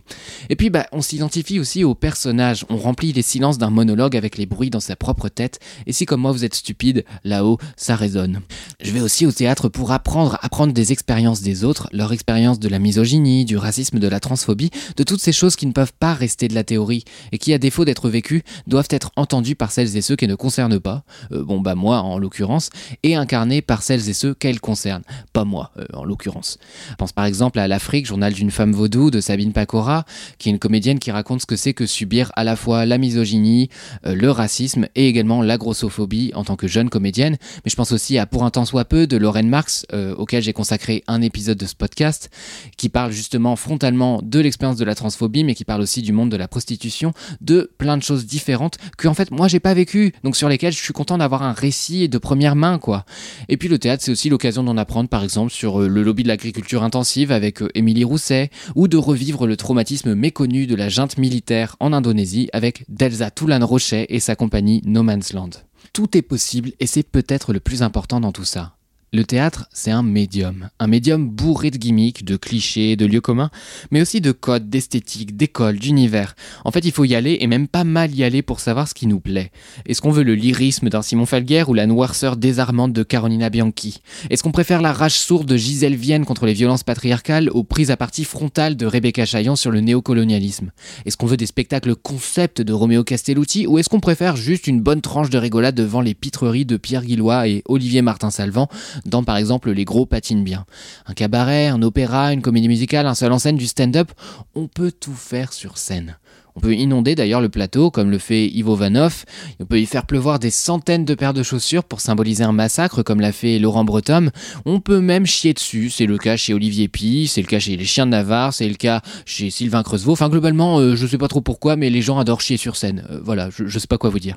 Et 0.50 0.56
puis 0.56 0.70
bah 0.70 0.86
on 0.92 1.02
s'identifie 1.02 1.60
aussi 1.60 1.84
au 1.84 1.96
personnage, 1.96 2.66
on 2.70 2.78
remplit 2.78 3.14
les 3.14 3.22
silences 3.22 3.58
d'un 3.58 3.70
monologue 3.70 4.16
avec 4.18 4.38
les 4.38 4.46
bruits 4.46 4.70
dans 4.70 4.80
sa 4.80 4.96
propre 4.96 5.30
tête, 5.30 5.60
et 5.86 5.94
si 5.94 6.06
comme 6.06 6.22
moi 6.22 6.32
vous 6.32 6.46
êtes 6.46 6.56
stupide, 6.56 7.06
là-haut 7.24 7.58
ça 7.76 7.96
résonne. 7.96 8.42
Je 8.82 8.92
vais 8.92 9.02
aussi 9.02 9.26
au 9.26 9.32
théâtre 9.32 9.70
pour 9.70 9.92
apprendre, 9.92 10.38
apprendre 10.42 10.74
des 10.74 10.92
expériences 10.92 11.42
des 11.42 11.64
autres, 11.64 11.90
leur 11.92 12.14
expérience 12.14 12.60
de 12.60 12.70
la 12.70 12.80
misogynie, 12.80 13.46
du 13.46 13.58
racisme, 13.58 14.00
de 14.00 14.08
la 14.08 14.20
transphobie, 14.20 14.72
de 14.98 15.04
toutes 15.04 15.22
ces 15.22 15.32
choses 15.32 15.56
qui 15.56 15.66
ne 15.66 15.72
peuvent 15.72 15.94
pas 16.00 16.14
rester 16.14 16.48
de 16.48 16.56
la 16.56 16.64
théorie, 16.64 17.04
et 17.32 17.38
qui 17.38 17.54
à 17.54 17.58
défaut 17.58 17.86
d'être 17.86 18.10
vécues, 18.10 18.44
doivent 18.68 18.88
être 18.90 19.12
entendues 19.16 19.56
par 19.56 19.72
celles 19.72 19.98
et 19.98 20.02
ceux 20.02 20.16
qui 20.16 20.28
ne 20.28 20.36
concernent 20.36 20.80
pas. 20.80 21.04
Euh, 21.32 21.44
bon 21.44 21.60
bah 21.60 21.73
moi 21.76 22.02
en 22.02 22.18
l'occurrence, 22.18 22.70
et 23.04 23.16
incarné 23.16 23.62
par 23.62 23.84
celles 23.84 24.10
et 24.10 24.14
ceux 24.14 24.34
qu'elle 24.34 24.60
concerne, 24.60 25.04
pas 25.34 25.44
moi 25.44 25.72
euh, 25.78 25.86
en 25.94 26.04
l'occurrence. 26.04 26.58
Pense 26.98 27.12
par 27.12 27.26
exemple 27.26 27.60
à 27.60 27.68
L'Afrique, 27.68 28.06
journal 28.06 28.34
d'une 28.34 28.52
femme 28.52 28.74
vaudou 28.74 29.12
de 29.12 29.22
Sabine 29.22 29.54
Pacora, 29.54 30.06
qui 30.38 30.50
est 30.50 30.52
une 30.52 30.60
comédienne 30.60 31.00
qui 31.00 31.12
raconte 31.12 31.42
ce 31.42 31.46
que 31.46 31.56
c'est 31.56 31.74
que 31.74 31.86
subir 31.86 32.32
à 32.36 32.44
la 32.44 32.56
fois 32.56 32.86
la 32.86 32.98
misogynie, 32.98 33.70
euh, 34.06 34.16
le 34.16 34.32
racisme 34.32 34.88
et 34.96 35.08
également 35.08 35.42
la 35.42 35.58
grossophobie 35.58 36.32
en 36.36 36.44
tant 36.44 36.56
que 36.56 36.68
jeune 36.68 36.90
comédienne. 36.90 37.38
Mais 37.66 37.70
je 37.70 37.76
pense 37.76 37.92
aussi 37.92 38.18
à 38.18 38.26
Pour 38.26 38.44
un 38.44 38.50
temps 38.50 38.66
soit 38.66 38.86
peu 38.86 39.08
de 39.08 39.18
Lorraine 39.18 39.50
Marx, 39.50 39.86
euh, 39.94 40.16
auquel 40.16 40.42
j'ai 40.42 40.54
consacré 40.54 41.04
un 41.08 41.22
épisode 41.22 41.58
de 41.58 41.66
ce 41.66 41.76
podcast, 41.76 42.30
qui 42.78 42.90
parle 42.90 43.12
justement 43.12 43.56
frontalement 43.56 44.22
de 44.24 44.40
l'expérience 44.40 44.78
de 44.78 44.86
la 44.86 44.96
transphobie, 44.96 45.44
mais 45.44 45.56
qui 45.56 45.66
parle 45.66 45.82
aussi 45.82 46.02
du 46.02 46.12
monde 46.12 46.30
de 46.30 46.38
la 46.38 46.48
prostitution, 46.48 47.14
de 47.42 47.72
plein 47.78 47.98
de 47.98 48.04
choses 48.04 48.26
différentes 48.26 48.78
que 48.98 49.08
en 49.08 49.14
fait 49.14 49.32
moi 49.32 49.48
j'ai 49.48 49.60
pas 49.60 49.74
vécu, 49.74 50.14
donc 50.24 50.36
sur 50.36 50.50
lesquelles 50.50 50.74
je 50.74 50.82
suis 50.82 50.94
content 50.94 51.18
d'avoir 51.18 51.44
un 51.44 51.54
récit 51.64 52.10
de 52.10 52.18
première 52.18 52.58
main, 52.58 52.78
quoi. 52.78 53.06
Et 53.48 53.56
puis 53.56 53.70
le 53.70 53.80
théâtre, 53.80 54.04
c'est 54.04 54.12
aussi 54.12 54.30
l'occasion 54.30 54.64
d'en 54.64 54.76
apprendre, 54.76 55.08
par 55.08 55.24
exemple, 55.24 55.52
sur 55.52 55.82
euh, 55.82 55.88
le 55.88 56.04
lobby 56.04 56.24
de 56.24 56.28
l'agriculture 56.28 56.84
intensive 56.84 57.32
avec 57.32 57.62
euh, 57.62 57.70
Émilie 57.74 58.04
Rousset, 58.04 58.50
ou 58.76 58.90
de 58.90 58.98
revivre 58.98 59.48
le 59.48 59.56
traumatisme 59.56 60.14
méconnu 60.14 60.68
de 60.68 60.76
la 60.76 60.90
junte 60.90 61.18
militaire 61.18 61.78
en 61.80 61.94
Indonésie 61.94 62.50
avec 62.52 62.84
Delza 62.90 63.32
Toulan 63.32 63.66
Rochet 63.66 64.08
et 64.10 64.20
sa 64.20 64.36
compagnie 64.36 64.82
No 64.86 65.04
Man's 65.04 65.32
Land. 65.32 65.52
Tout 65.94 66.18
est 66.18 66.22
possible 66.22 66.74
et 66.82 66.88
c'est 66.88 67.04
peut-être 67.04 67.54
le 67.54 67.62
plus 67.62 67.82
important 67.82 68.20
dans 68.20 68.34
tout 68.34 68.46
ça. 68.46 68.76
Le 69.16 69.24
théâtre, 69.24 69.68
c'est 69.72 69.92
un 69.92 70.02
médium. 70.02 70.70
Un 70.80 70.88
médium 70.88 71.30
bourré 71.30 71.70
de 71.70 71.78
gimmicks, 71.78 72.26
de 72.26 72.36
clichés, 72.36 72.96
de 72.96 73.06
lieux 73.06 73.22
communs, 73.22 73.52
mais 73.92 74.02
aussi 74.02 74.22
de 74.22 74.32
codes, 74.32 74.72
d'esthétique, 74.72 75.38
d'école, 75.38 75.78
d'univers. 75.78 76.34
En 76.66 76.72
fait, 76.72 76.84
il 76.84 76.92
faut 76.92 77.06
y 77.06 77.14
aller, 77.14 77.38
et 77.40 77.46
même 77.46 77.68
pas 77.68 77.84
mal 77.84 78.16
y 78.16 78.24
aller 78.24 78.42
pour 78.42 78.60
savoir 78.60 78.88
ce 78.88 78.96
qui 78.96 79.06
nous 79.06 79.20
plaît. 79.20 79.52
Est-ce 79.86 80.02
qu'on 80.02 80.10
veut 80.10 80.24
le 80.24 80.34
lyrisme 80.34 80.90
d'un 80.90 81.04
Simon 81.04 81.28
Falguer 81.28 81.64
ou 81.68 81.76
la 81.76 81.86
noirceur 81.86 82.38
désarmante 82.38 82.92
de 82.92 83.04
Carolina 83.04 83.52
Bianchi? 83.52 84.02
Est-ce 84.32 84.42
qu'on 84.42 84.52
préfère 84.52 84.82
la 84.82 84.92
rage 84.92 85.14
sourde 85.14 85.48
de 85.48 85.58
Gisèle 85.58 85.96
Vienne 85.96 86.26
contre 86.26 86.48
les 86.48 86.54
violences 86.54 86.82
patriarcales 86.82 87.52
aux 87.52 87.64
prises 87.64 87.92
à 87.92 87.98
partie 87.98 88.26
frontales 88.26 88.76
de 88.76 88.88
Rebecca 88.88 89.26
Chaillon 89.26 89.56
sur 89.56 89.70
le 89.70 89.82
néocolonialisme? 89.82 90.72
Est-ce 91.06 91.18
qu'on 91.18 91.28
veut 91.28 91.38
des 91.38 91.46
spectacles 91.46 91.96
concept 91.96 92.64
de 92.64 92.74
Romeo 92.74 93.04
Castellucci 93.04 93.68
ou 93.68 93.78
est-ce 93.78 93.90
qu'on 93.90 94.00
préfère 94.00 94.38
juste 94.38 94.66
une 94.66 94.82
bonne 94.82 95.02
tranche 95.02 95.30
de 95.30 95.38
rigolade 95.38 95.76
devant 95.76 96.02
les 96.02 96.16
pitreries 96.16 96.66
de 96.66 96.78
Pierre 96.78 97.06
Guillois 97.06 97.48
et 97.48 97.62
Olivier 97.68 98.02
Martin-Salvant 98.02 98.70
dans 99.06 99.24
par 99.24 99.38
exemple 99.38 99.72
Les 99.72 99.86
Gros 99.86 100.06
patinent 100.06 100.44
bien. 100.44 100.66
Un 101.06 101.14
cabaret, 101.14 101.68
un 101.68 101.82
opéra, 101.82 102.34
une 102.34 102.42
comédie 102.42 102.68
musicale, 102.68 103.08
un 103.08 103.16
seul 103.16 103.32
en 103.32 103.40
scène, 103.40 103.58
du 103.58 103.68
stand-up, 103.68 104.12
on 104.56 104.68
peut 104.68 104.92
tout 104.92 105.14
faire 105.14 105.54
sur 105.54 105.78
scène. 105.78 106.18
On 106.56 106.60
peut 106.60 106.76
inonder 106.76 107.16
d'ailleurs 107.16 107.42
le 107.42 107.50
plateau 107.50 107.90
comme 107.90 108.12
le 108.12 108.20
fait 108.20 108.48
Ivo 108.48 108.76
Vanov. 108.76 109.26
On 109.60 109.66
peut 109.66 109.80
y 109.80 109.86
faire 109.86 110.06
pleuvoir 110.06 110.40
des 110.40 110.52
centaines 110.52 111.06
de 111.06 111.16
paires 111.16 111.34
de 111.34 111.42
chaussures 111.42 111.84
pour 111.84 112.00
symboliser 112.00 112.44
un 112.44 112.52
massacre 112.52 113.02
comme 113.02 113.22
l'a 113.22 113.32
fait 113.32 113.58
Laurent 113.58 113.84
Breton. 113.84 114.30
On 114.66 114.80
peut 114.80 115.00
même 115.00 115.26
chier 115.26 115.54
dessus. 115.54 115.90
C'est 115.90 116.06
le 116.06 116.18
cas 116.18 116.38
chez 116.38 116.54
Olivier 116.54 116.88
Pi, 116.88 117.28
c'est 117.28 117.42
le 117.42 117.48
cas 117.48 117.60
chez 117.60 117.76
Les 117.76 117.86
Chiens 117.86 118.06
de 118.06 118.12
Navarre, 118.12 118.54
c'est 118.54 118.68
le 118.68 118.76
cas 118.76 119.02
chez 119.26 119.50
Sylvain 119.50 119.84
Creusevaux. 119.84 120.12
Enfin 120.14 120.30
globalement, 120.30 120.80
euh, 120.80 120.96
je 120.96 121.08
sais 121.08 121.18
pas 121.18 121.28
trop 121.28 121.42
pourquoi, 121.42 121.76
mais 121.76 121.90
les 121.90 122.02
gens 122.02 122.20
adorent 122.20 122.42
chier 122.42 122.58
sur 122.58 122.76
scène. 122.76 123.06
Euh, 123.10 123.20
voilà, 123.24 123.50
je, 123.50 123.66
je 123.66 123.80
sais 123.80 123.88
pas 123.88 123.98
quoi 123.98 124.10
vous 124.10 124.20
dire. 124.20 124.36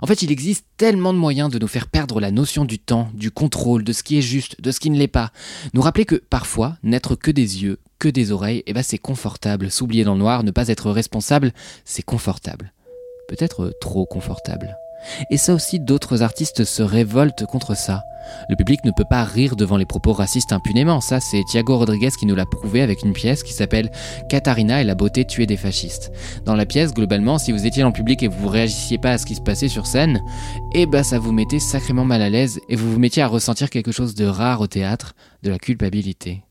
En 0.00 0.06
fait, 0.06 0.22
il 0.22 0.32
existe 0.32 0.66
tellement 0.76 1.12
de 1.12 1.18
moyens 1.18 1.50
de 1.50 1.58
nous 1.58 1.68
faire 1.68 1.86
perdre 1.86 2.20
la 2.20 2.32
notion 2.32 2.64
du 2.64 2.78
temps, 2.78 3.08
du 3.14 3.30
contrôle, 3.30 3.84
de 3.84 3.92
ce 3.92 4.02
qui 4.02 4.18
est 4.18 4.22
juste, 4.22 4.60
de 4.60 4.70
ce 4.72 4.80
qui 4.80 4.90
ne 4.90 4.98
l'est 4.98 5.06
pas. 5.06 5.30
Nous 5.74 5.82
rappeler 5.82 6.04
que 6.04 6.16
parfois, 6.16 6.76
n'être 6.82 7.14
que 7.14 7.30
des 7.30 7.62
yeux, 7.62 7.78
que 8.02 8.08
des 8.08 8.32
oreilles, 8.32 8.58
et 8.58 8.64
eh 8.66 8.72
ben 8.72 8.82
c'est 8.82 8.98
confortable. 8.98 9.70
S'oublier 9.70 10.02
dans 10.02 10.14
le 10.14 10.18
noir, 10.18 10.42
ne 10.42 10.50
pas 10.50 10.66
être 10.66 10.90
responsable, 10.90 11.52
c'est 11.84 12.02
confortable. 12.02 12.72
Peut-être 13.28 13.72
trop 13.80 14.06
confortable. 14.06 14.76
Et 15.30 15.36
ça 15.36 15.54
aussi, 15.54 15.78
d'autres 15.78 16.24
artistes 16.24 16.64
se 16.64 16.82
révoltent 16.82 17.46
contre 17.46 17.76
ça. 17.76 18.02
Le 18.48 18.56
public 18.56 18.80
ne 18.84 18.90
peut 18.90 19.06
pas 19.08 19.22
rire 19.22 19.54
devant 19.54 19.76
les 19.76 19.86
propos 19.86 20.12
racistes 20.12 20.52
impunément. 20.52 21.00
Ça, 21.00 21.20
c'est 21.20 21.44
Thiago 21.44 21.78
Rodriguez 21.78 22.08
qui 22.18 22.26
nous 22.26 22.34
l'a 22.34 22.44
prouvé 22.44 22.82
avec 22.82 23.04
une 23.04 23.12
pièce 23.12 23.44
qui 23.44 23.52
s'appelle 23.52 23.92
Katharina 24.28 24.80
et 24.80 24.84
la 24.84 24.96
beauté 24.96 25.24
tuée 25.24 25.46
des 25.46 25.56
fascistes. 25.56 26.10
Dans 26.44 26.56
la 26.56 26.66
pièce, 26.66 26.94
globalement, 26.94 27.38
si 27.38 27.52
vous 27.52 27.66
étiez 27.66 27.84
le 27.84 27.92
public 27.92 28.24
et 28.24 28.28
vous 28.28 28.48
réagissiez 28.48 28.98
pas 28.98 29.12
à 29.12 29.18
ce 29.18 29.26
qui 29.26 29.36
se 29.36 29.40
passait 29.40 29.68
sur 29.68 29.86
scène, 29.86 30.20
eh 30.74 30.86
ben 30.86 31.04
ça 31.04 31.20
vous 31.20 31.32
mettait 31.32 31.60
sacrément 31.60 32.04
mal 32.04 32.20
à 32.22 32.30
l'aise 32.30 32.58
et 32.68 32.74
vous 32.74 32.90
vous 32.90 32.98
mettiez 32.98 33.22
à 33.22 33.28
ressentir 33.28 33.70
quelque 33.70 33.92
chose 33.92 34.16
de 34.16 34.26
rare 34.26 34.60
au 34.60 34.66
théâtre, 34.66 35.14
de 35.44 35.50
la 35.50 35.58
culpabilité. 35.60 36.42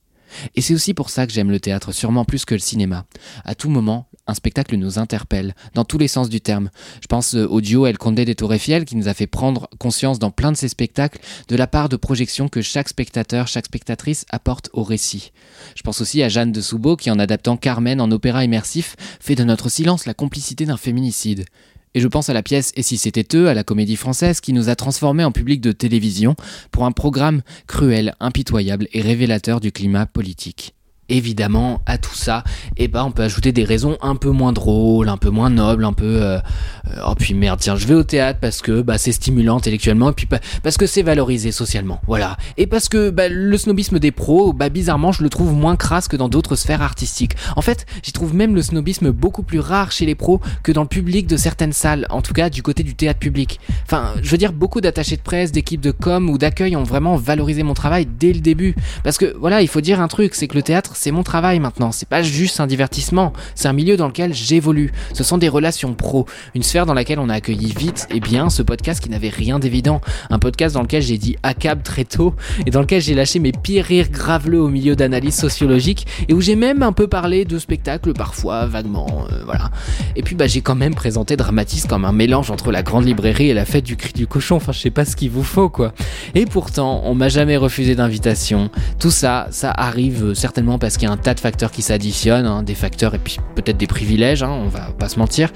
Et 0.55 0.61
c'est 0.61 0.73
aussi 0.73 0.93
pour 0.93 1.09
ça 1.09 1.27
que 1.27 1.33
j'aime 1.33 1.51
le 1.51 1.59
théâtre, 1.59 1.91
sûrement 1.91 2.25
plus 2.25 2.45
que 2.45 2.55
le 2.55 2.59
cinéma. 2.59 3.05
À 3.45 3.55
tout 3.55 3.69
moment, 3.69 4.07
un 4.27 4.33
spectacle 4.33 4.75
nous 4.75 4.99
interpelle, 4.99 5.55
dans 5.73 5.83
tous 5.83 5.97
les 5.97 6.07
sens 6.07 6.29
du 6.29 6.41
terme. 6.41 6.69
Je 7.01 7.07
pense 7.07 7.35
euh, 7.35 7.47
au 7.47 7.59
duo 7.59 7.85
El 7.85 7.97
Conde 7.97 8.15
des 8.15 8.35
Tour 8.35 8.53
Eiffel 8.53 8.85
qui 8.85 8.95
nous 8.95 9.07
a 9.07 9.13
fait 9.13 9.27
prendre 9.27 9.69
conscience 9.79 10.19
dans 10.19 10.31
plein 10.31 10.51
de 10.51 10.57
ces 10.57 10.69
spectacles 10.69 11.19
de 11.47 11.55
la 11.55 11.67
part 11.67 11.89
de 11.89 11.95
projection 11.95 12.47
que 12.47 12.61
chaque 12.61 12.89
spectateur, 12.89 13.47
chaque 13.47 13.65
spectatrice 13.65 14.25
apporte 14.29 14.69
au 14.73 14.83
récit. 14.83 15.31
Je 15.75 15.81
pense 15.81 16.01
aussi 16.01 16.23
à 16.23 16.29
Jeanne 16.29 16.51
de 16.51 16.61
Soubeau 16.61 16.95
qui, 16.95 17.11
en 17.11 17.19
adaptant 17.19 17.57
Carmen 17.57 17.99
en 17.99 18.11
opéra 18.11 18.43
immersif, 18.43 18.95
fait 19.19 19.35
de 19.35 19.43
notre 19.43 19.69
silence 19.69 20.05
la 20.05 20.13
complicité 20.13 20.65
d'un 20.65 20.77
féminicide. 20.77 21.45
Et 21.93 21.99
je 21.99 22.07
pense 22.07 22.29
à 22.29 22.33
la 22.33 22.43
pièce 22.43 22.71
Et 22.75 22.83
si 22.83 22.97
c'était 22.97 23.35
eux, 23.35 23.47
à 23.47 23.53
la 23.53 23.63
comédie 23.63 23.95
française, 23.95 24.41
qui 24.41 24.53
nous 24.53 24.69
a 24.69 24.75
transformés 24.75 25.23
en 25.23 25.31
public 25.31 25.61
de 25.61 25.71
télévision 25.71 26.35
pour 26.71 26.85
un 26.85 26.91
programme 26.91 27.41
cruel, 27.67 28.15
impitoyable 28.19 28.87
et 28.93 29.01
révélateur 29.01 29.59
du 29.59 29.71
climat 29.71 30.05
politique. 30.05 30.73
Évidemment, 31.11 31.81
à 31.85 31.97
tout 31.97 32.15
ça, 32.15 32.43
et 32.77 32.85
eh 32.85 32.87
ben, 32.87 33.03
on 33.03 33.11
peut 33.11 33.23
ajouter 33.23 33.51
des 33.51 33.63
raisons 33.63 33.97
un 34.01 34.15
peu 34.15 34.29
moins 34.29 34.53
drôles, 34.53 35.09
un 35.09 35.17
peu 35.17 35.29
moins 35.29 35.49
nobles, 35.49 35.85
un 35.85 35.93
peu, 35.93 36.21
euh, 36.21 36.37
euh, 36.37 37.01
oh 37.05 37.13
puis 37.15 37.33
merde, 37.33 37.59
tiens, 37.59 37.75
je 37.75 37.85
vais 37.85 37.93
au 37.93 38.03
théâtre 38.03 38.39
parce 38.39 38.61
que, 38.61 38.81
bah, 38.81 38.97
c'est 38.97 39.11
stimulant 39.11 39.57
intellectuellement, 39.57 40.09
et 40.09 40.13
puis 40.13 40.27
parce 40.63 40.77
que 40.77 40.85
c'est 40.85 41.03
valorisé 41.03 41.51
socialement, 41.51 42.01
voilà. 42.07 42.37
Et 42.57 42.67
parce 42.67 42.89
que, 42.89 43.09
bah, 43.09 43.29
le 43.29 43.57
snobisme 43.57 43.99
des 43.99 44.11
pros, 44.11 44.53
bah, 44.53 44.69
bizarrement, 44.69 45.11
je 45.11 45.23
le 45.23 45.29
trouve 45.29 45.53
moins 45.53 45.75
crasse 45.75 46.07
que 46.07 46.15
dans 46.15 46.29
d'autres 46.29 46.55
sphères 46.55 46.81
artistiques. 46.81 47.35
En 47.55 47.61
fait, 47.61 47.85
j'y 48.03 48.11
trouve 48.11 48.33
même 48.33 48.55
le 48.55 48.61
snobisme 48.61 49.11
beaucoup 49.11 49.43
plus 49.43 49.59
rare 49.59 49.91
chez 49.91 50.05
les 50.05 50.15
pros 50.15 50.39
que 50.63 50.71
dans 50.71 50.81
le 50.81 50.87
public 50.87 51.27
de 51.27 51.37
certaines 51.37 51.73
salles, 51.73 52.07
en 52.09 52.21
tout 52.21 52.33
cas 52.33 52.49
du 52.49 52.63
côté 52.63 52.83
du 52.83 52.95
théâtre 52.95 53.19
public. 53.19 53.59
Enfin, 53.85 54.13
je 54.21 54.29
veux 54.29 54.37
dire, 54.37 54.53
beaucoup 54.53 54.81
d'attachés 54.81 55.17
de 55.17 55.21
presse, 55.21 55.51
d'équipes 55.51 55.81
de 55.81 55.91
com 55.91 56.29
ou 56.29 56.37
d'accueil 56.37 56.75
ont 56.75 56.83
vraiment 56.83 57.15
valorisé 57.17 57.63
mon 57.63 57.73
travail 57.73 58.05
dès 58.05 58.33
le 58.33 58.39
début. 58.39 58.75
Parce 59.03 59.17
que, 59.17 59.35
voilà, 59.37 59.61
il 59.61 59.67
faut 59.67 59.81
dire 59.81 60.01
un 60.01 60.07
truc, 60.07 60.35
c'est 60.35 60.47
que 60.47 60.55
le 60.55 60.63
théâtre, 60.63 60.95
c'est 61.01 61.09
mon 61.09 61.23
travail 61.23 61.59
maintenant, 61.59 61.91
c'est 61.91 62.07
pas 62.07 62.21
juste 62.21 62.59
un 62.59 62.67
divertissement, 62.67 63.33
c'est 63.55 63.67
un 63.67 63.73
milieu 63.73 63.97
dans 63.97 64.05
lequel 64.05 64.35
j'évolue. 64.35 64.91
Ce 65.13 65.23
sont 65.23 65.39
des 65.39 65.49
relations 65.49 65.95
pro, 65.95 66.27
une 66.53 66.61
sphère 66.61 66.85
dans 66.85 66.93
laquelle 66.93 67.17
on 67.17 67.27
a 67.27 67.33
accueilli 67.33 67.73
vite 67.75 68.07
et 68.11 68.19
bien 68.19 68.51
ce 68.51 68.61
podcast 68.61 69.01
qui 69.01 69.09
n'avait 69.09 69.29
rien 69.29 69.57
d'évident, 69.57 69.99
un 70.29 70.37
podcast 70.37 70.75
dans 70.75 70.83
lequel 70.83 71.01
j'ai 71.01 71.17
dit 71.17 71.37
ACAB 71.41 71.81
très 71.81 72.05
tôt 72.05 72.35
et 72.67 72.69
dans 72.69 72.81
lequel 72.81 73.01
j'ai 73.01 73.15
lâché 73.15 73.39
mes 73.39 73.51
pires 73.51 73.85
rires 73.85 74.11
graveleux 74.11 74.61
au 74.61 74.67
milieu 74.67 74.95
d'analyses 74.95 75.33
sociologiques 75.39 76.05
et 76.29 76.35
où 76.35 76.41
j'ai 76.41 76.55
même 76.55 76.83
un 76.83 76.91
peu 76.91 77.07
parlé 77.07 77.45
de 77.45 77.57
spectacles 77.57 78.13
parfois 78.13 78.67
vaguement, 78.67 79.25
euh, 79.31 79.41
voilà. 79.43 79.71
Et 80.15 80.21
puis 80.21 80.35
bah 80.35 80.45
j'ai 80.45 80.61
quand 80.61 80.75
même 80.75 80.93
présenté 80.93 81.35
Dramatis 81.35 81.85
comme 81.89 82.05
un 82.05 82.11
mélange 82.11 82.51
entre 82.51 82.71
la 82.71 82.83
grande 82.83 83.07
librairie 83.07 83.49
et 83.49 83.55
la 83.55 83.65
fête 83.65 83.85
du 83.85 83.97
cri 83.97 84.13
du 84.13 84.27
cochon, 84.27 84.57
enfin 84.57 84.71
je 84.71 84.79
sais 84.79 84.91
pas 84.91 85.05
ce 85.05 85.15
qu'il 85.15 85.31
vous 85.31 85.43
faut 85.43 85.69
quoi. 85.69 85.93
Et 86.35 86.45
pourtant, 86.45 87.01
on 87.05 87.15
m'a 87.15 87.29
jamais 87.29 87.57
refusé 87.57 87.95
d'invitation. 87.95 88.69
Tout 88.99 89.09
ça, 89.09 89.47
ça 89.49 89.71
arrive 89.71 90.35
certainement 90.35 90.77
parce 90.77 90.90
qu'il 90.97 91.07
y 91.07 91.11
a 91.11 91.13
un 91.13 91.17
tas 91.17 91.33
de 91.33 91.39
facteurs 91.39 91.71
qui 91.71 91.81
s'additionnent, 91.81 92.45
hein, 92.45 92.63
des 92.63 92.75
facteurs 92.75 93.15
et 93.15 93.19
puis 93.19 93.37
peut-être 93.55 93.77
des 93.77 93.87
privilèges, 93.87 94.43
hein, 94.43 94.49
on 94.49 94.67
va 94.67 94.89
pas 94.97 95.09
se 95.09 95.19
mentir. 95.19 95.49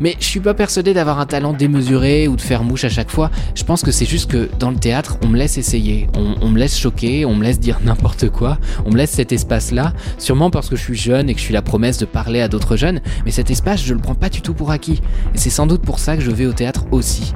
Mais 0.00 0.16
je 0.20 0.24
suis 0.24 0.40
pas 0.40 0.54
persuadé 0.54 0.94
d'avoir 0.94 1.20
un 1.20 1.26
talent 1.26 1.52
démesuré 1.52 2.28
ou 2.28 2.36
de 2.36 2.40
faire 2.40 2.64
mouche 2.64 2.84
à 2.84 2.88
chaque 2.88 3.10
fois. 3.10 3.30
Je 3.54 3.64
pense 3.64 3.82
que 3.82 3.90
c'est 3.90 4.06
juste 4.06 4.30
que 4.30 4.48
dans 4.58 4.70
le 4.70 4.76
théâtre, 4.76 5.18
on 5.22 5.28
me 5.28 5.36
laisse 5.36 5.58
essayer, 5.58 6.08
on, 6.14 6.48
me 6.48 6.58
laisse 6.58 6.78
choquer, 6.78 7.24
on 7.24 7.34
me 7.34 7.44
laisse 7.44 7.60
dire 7.60 7.78
n'importe 7.84 8.30
quoi, 8.30 8.58
on 8.84 8.90
me 8.90 8.96
laisse 8.96 9.10
cet 9.10 9.32
espace-là, 9.32 9.92
sûrement 10.18 10.50
parce 10.50 10.68
que 10.68 10.76
je 10.76 10.82
suis 10.82 10.96
jeune 10.96 11.28
et 11.28 11.34
que 11.34 11.40
je 11.40 11.44
suis 11.44 11.54
la 11.54 11.62
promesse 11.62 11.98
de 11.98 12.06
parler 12.06 12.40
à 12.40 12.48
d'autres 12.48 12.76
jeunes, 12.76 13.00
mais 13.24 13.30
cet 13.30 13.50
espace, 13.50 13.82
je 13.84 13.94
le 13.94 14.00
prends 14.00 14.14
pas 14.14 14.28
du 14.28 14.42
tout 14.42 14.54
pour 14.54 14.70
acquis. 14.70 15.00
Et 15.34 15.38
c'est 15.38 15.50
sans 15.50 15.66
doute 15.66 15.82
pour 15.82 15.98
ça 15.98 16.16
que 16.16 16.22
je 16.22 16.30
vais 16.30 16.46
au 16.46 16.52
théâtre 16.52 16.84
aussi. 16.90 17.32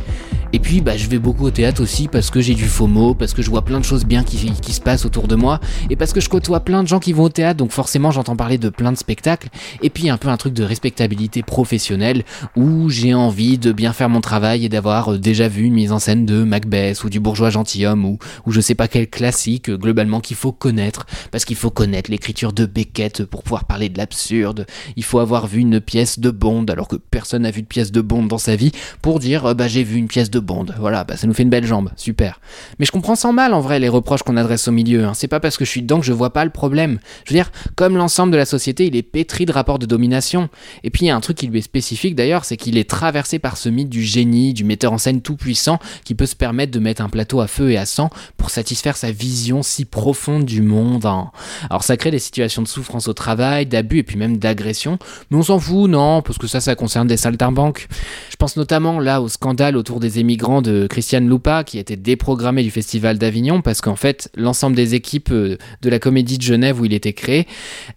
Et 0.54 0.60
puis 0.60 0.80
bah, 0.80 0.96
je 0.96 1.08
vais 1.08 1.18
beaucoup 1.18 1.46
au 1.46 1.50
théâtre 1.50 1.82
aussi 1.82 2.06
parce 2.06 2.30
que 2.30 2.40
j'ai 2.40 2.54
du 2.54 2.66
FOMO, 2.66 3.14
parce 3.14 3.34
que 3.34 3.42
je 3.42 3.50
vois 3.50 3.62
plein 3.62 3.80
de 3.80 3.84
choses 3.84 4.04
bien 4.04 4.22
qui, 4.22 4.38
se 4.38 4.80
passent 4.80 5.04
autour 5.04 5.26
de 5.26 5.34
moi, 5.34 5.58
et 5.90 5.96
parce 5.96 6.12
que 6.12 6.20
je 6.20 6.28
côtoie 6.28 6.60
plein 6.60 6.84
de 6.84 6.86
gens 6.86 7.00
qui 7.00 7.12
vont 7.12 7.24
au 7.24 7.28
théâtre, 7.28 7.56
donc 7.56 7.72
forcément 7.72 8.12
j'entends 8.12 8.36
parler 8.36 8.56
de 8.56 8.68
plein 8.68 8.92
de 8.92 8.96
spectacles, 8.96 9.48
et 9.82 9.90
puis 9.90 10.10
un 10.10 10.16
peu 10.16 10.28
un 10.28 10.36
truc 10.36 10.54
de 10.54 10.62
respectabilité 10.62 11.42
professionnelle, 11.42 12.22
où 12.54 12.88
j'ai 12.88 13.14
envie 13.14 13.58
de 13.58 13.72
bien 13.72 13.92
faire 13.92 14.08
mon 14.08 14.20
travail 14.20 14.64
et 14.64 14.68
d'avoir 14.68 15.14
euh, 15.14 15.18
déjà 15.18 15.48
vu 15.48 15.64
une 15.64 15.74
mise 15.74 15.90
en 15.90 15.98
scène 15.98 16.24
de 16.24 16.44
Macbeth 16.44 17.02
ou 17.02 17.10
du 17.10 17.18
bourgeois 17.18 17.50
gentilhomme, 17.50 18.04
ou, 18.04 18.20
ou 18.46 18.52
je 18.52 18.60
sais 18.60 18.76
pas 18.76 18.86
quel 18.86 19.10
classique 19.10 19.70
euh, 19.70 19.76
globalement 19.76 20.20
qu'il 20.20 20.36
faut 20.36 20.52
connaître, 20.52 21.04
parce 21.32 21.44
qu'il 21.44 21.56
faut 21.56 21.70
connaître 21.70 22.12
l'écriture 22.12 22.52
de 22.52 22.64
Beckett 22.64 23.24
pour 23.24 23.42
pouvoir 23.42 23.64
parler 23.64 23.88
de 23.88 23.98
l'absurde, 23.98 24.66
il 24.94 25.02
faut 25.02 25.18
avoir 25.18 25.48
vu 25.48 25.58
une 25.58 25.80
pièce 25.80 26.20
de 26.20 26.30
Bond 26.30 26.66
alors 26.66 26.86
que 26.86 26.94
personne 26.94 27.42
n'a 27.42 27.50
vu 27.50 27.62
de 27.62 27.66
pièce 27.66 27.90
de 27.90 28.00
Bond 28.00 28.26
dans 28.26 28.38
sa 28.38 28.54
vie, 28.54 28.70
pour 29.02 29.18
dire 29.18 29.46
euh, 29.46 29.54
bah 29.54 29.66
j'ai 29.66 29.82
vu 29.82 29.96
une 29.96 30.06
pièce 30.06 30.30
de 30.30 30.43
Bond. 30.44 30.66
Voilà, 30.78 31.04
bah, 31.04 31.16
ça 31.16 31.26
nous 31.26 31.34
fait 31.34 31.42
une 31.42 31.50
belle 31.50 31.66
jambe, 31.66 31.90
super. 31.96 32.40
Mais 32.78 32.86
je 32.86 32.92
comprends 32.92 33.16
sans 33.16 33.32
mal 33.32 33.54
en 33.54 33.60
vrai 33.60 33.78
les 33.78 33.88
reproches 33.88 34.22
qu'on 34.22 34.36
adresse 34.36 34.68
au 34.68 34.72
milieu. 34.72 35.04
Hein. 35.04 35.12
C'est 35.14 35.28
pas 35.28 35.40
parce 35.40 35.56
que 35.56 35.64
je 35.64 35.70
suis 35.70 35.82
dedans 35.82 36.00
que 36.00 36.06
je 36.06 36.12
vois 36.12 36.32
pas 36.32 36.44
le 36.44 36.50
problème. 36.50 36.98
Je 37.24 37.32
veux 37.32 37.38
dire, 37.38 37.50
comme 37.74 37.96
l'ensemble 37.96 38.32
de 38.32 38.36
la 38.36 38.44
société, 38.44 38.86
il 38.86 38.96
est 38.96 39.02
pétri 39.02 39.46
de 39.46 39.52
rapports 39.52 39.78
de 39.78 39.86
domination. 39.86 40.48
Et 40.82 40.90
puis 40.90 41.06
il 41.06 41.08
y 41.08 41.10
a 41.10 41.16
un 41.16 41.20
truc 41.20 41.36
qui 41.36 41.46
lui 41.46 41.58
est 41.58 41.62
spécifique 41.62 42.14
d'ailleurs, 42.14 42.44
c'est 42.44 42.56
qu'il 42.56 42.78
est 42.78 42.88
traversé 42.88 43.38
par 43.38 43.56
ce 43.56 43.68
mythe 43.68 43.88
du 43.88 44.02
génie, 44.02 44.52
du 44.54 44.64
metteur 44.64 44.92
en 44.92 44.98
scène 44.98 45.22
tout 45.22 45.36
puissant 45.36 45.78
qui 46.04 46.14
peut 46.14 46.26
se 46.26 46.36
permettre 46.36 46.72
de 46.72 46.78
mettre 46.78 47.02
un 47.02 47.08
plateau 47.08 47.40
à 47.40 47.46
feu 47.46 47.70
et 47.70 47.76
à 47.76 47.86
sang 47.86 48.10
pour 48.36 48.50
satisfaire 48.50 48.96
sa 48.96 49.10
vision 49.10 49.62
si 49.62 49.84
profonde 49.84 50.44
du 50.44 50.62
monde. 50.62 51.06
Hein. 51.06 51.30
Alors 51.70 51.82
ça 51.82 51.96
crée 51.96 52.10
des 52.10 52.18
situations 52.18 52.62
de 52.62 52.68
souffrance 52.68 53.08
au 53.08 53.12
travail, 53.12 53.66
d'abus 53.66 53.98
et 53.98 54.02
puis 54.02 54.16
même 54.16 54.36
d'agression. 54.36 54.98
Mais 55.30 55.38
on 55.38 55.42
s'en 55.42 55.58
fout, 55.58 55.90
non, 55.90 56.22
parce 56.22 56.38
que 56.38 56.46
ça, 56.46 56.60
ça 56.60 56.74
concerne 56.74 57.06
des 57.06 57.16
saltimbanques. 57.16 57.88
Je 58.30 58.36
pense 58.36 58.56
notamment 58.56 59.00
là 59.00 59.20
au 59.20 59.28
scandale 59.28 59.76
autour 59.76 60.00
des 60.00 60.18
émigrants 60.18 60.33
de 60.36 60.86
Christiane 60.86 61.28
Lupa 61.28 61.64
qui 61.64 61.78
été 61.78 61.96
déprogrammé 61.96 62.62
du 62.62 62.70
Festival 62.70 63.18
d'Avignon 63.18 63.62
parce 63.62 63.80
qu'en 63.80 63.96
fait 63.96 64.30
l'ensemble 64.34 64.76
des 64.76 64.94
équipes 64.94 65.30
euh, 65.30 65.56
de 65.82 65.90
la 65.90 65.98
comédie 65.98 66.38
de 66.38 66.42
Genève 66.42 66.80
où 66.80 66.84
il 66.84 66.92
était 66.92 67.12
créé, 67.12 67.46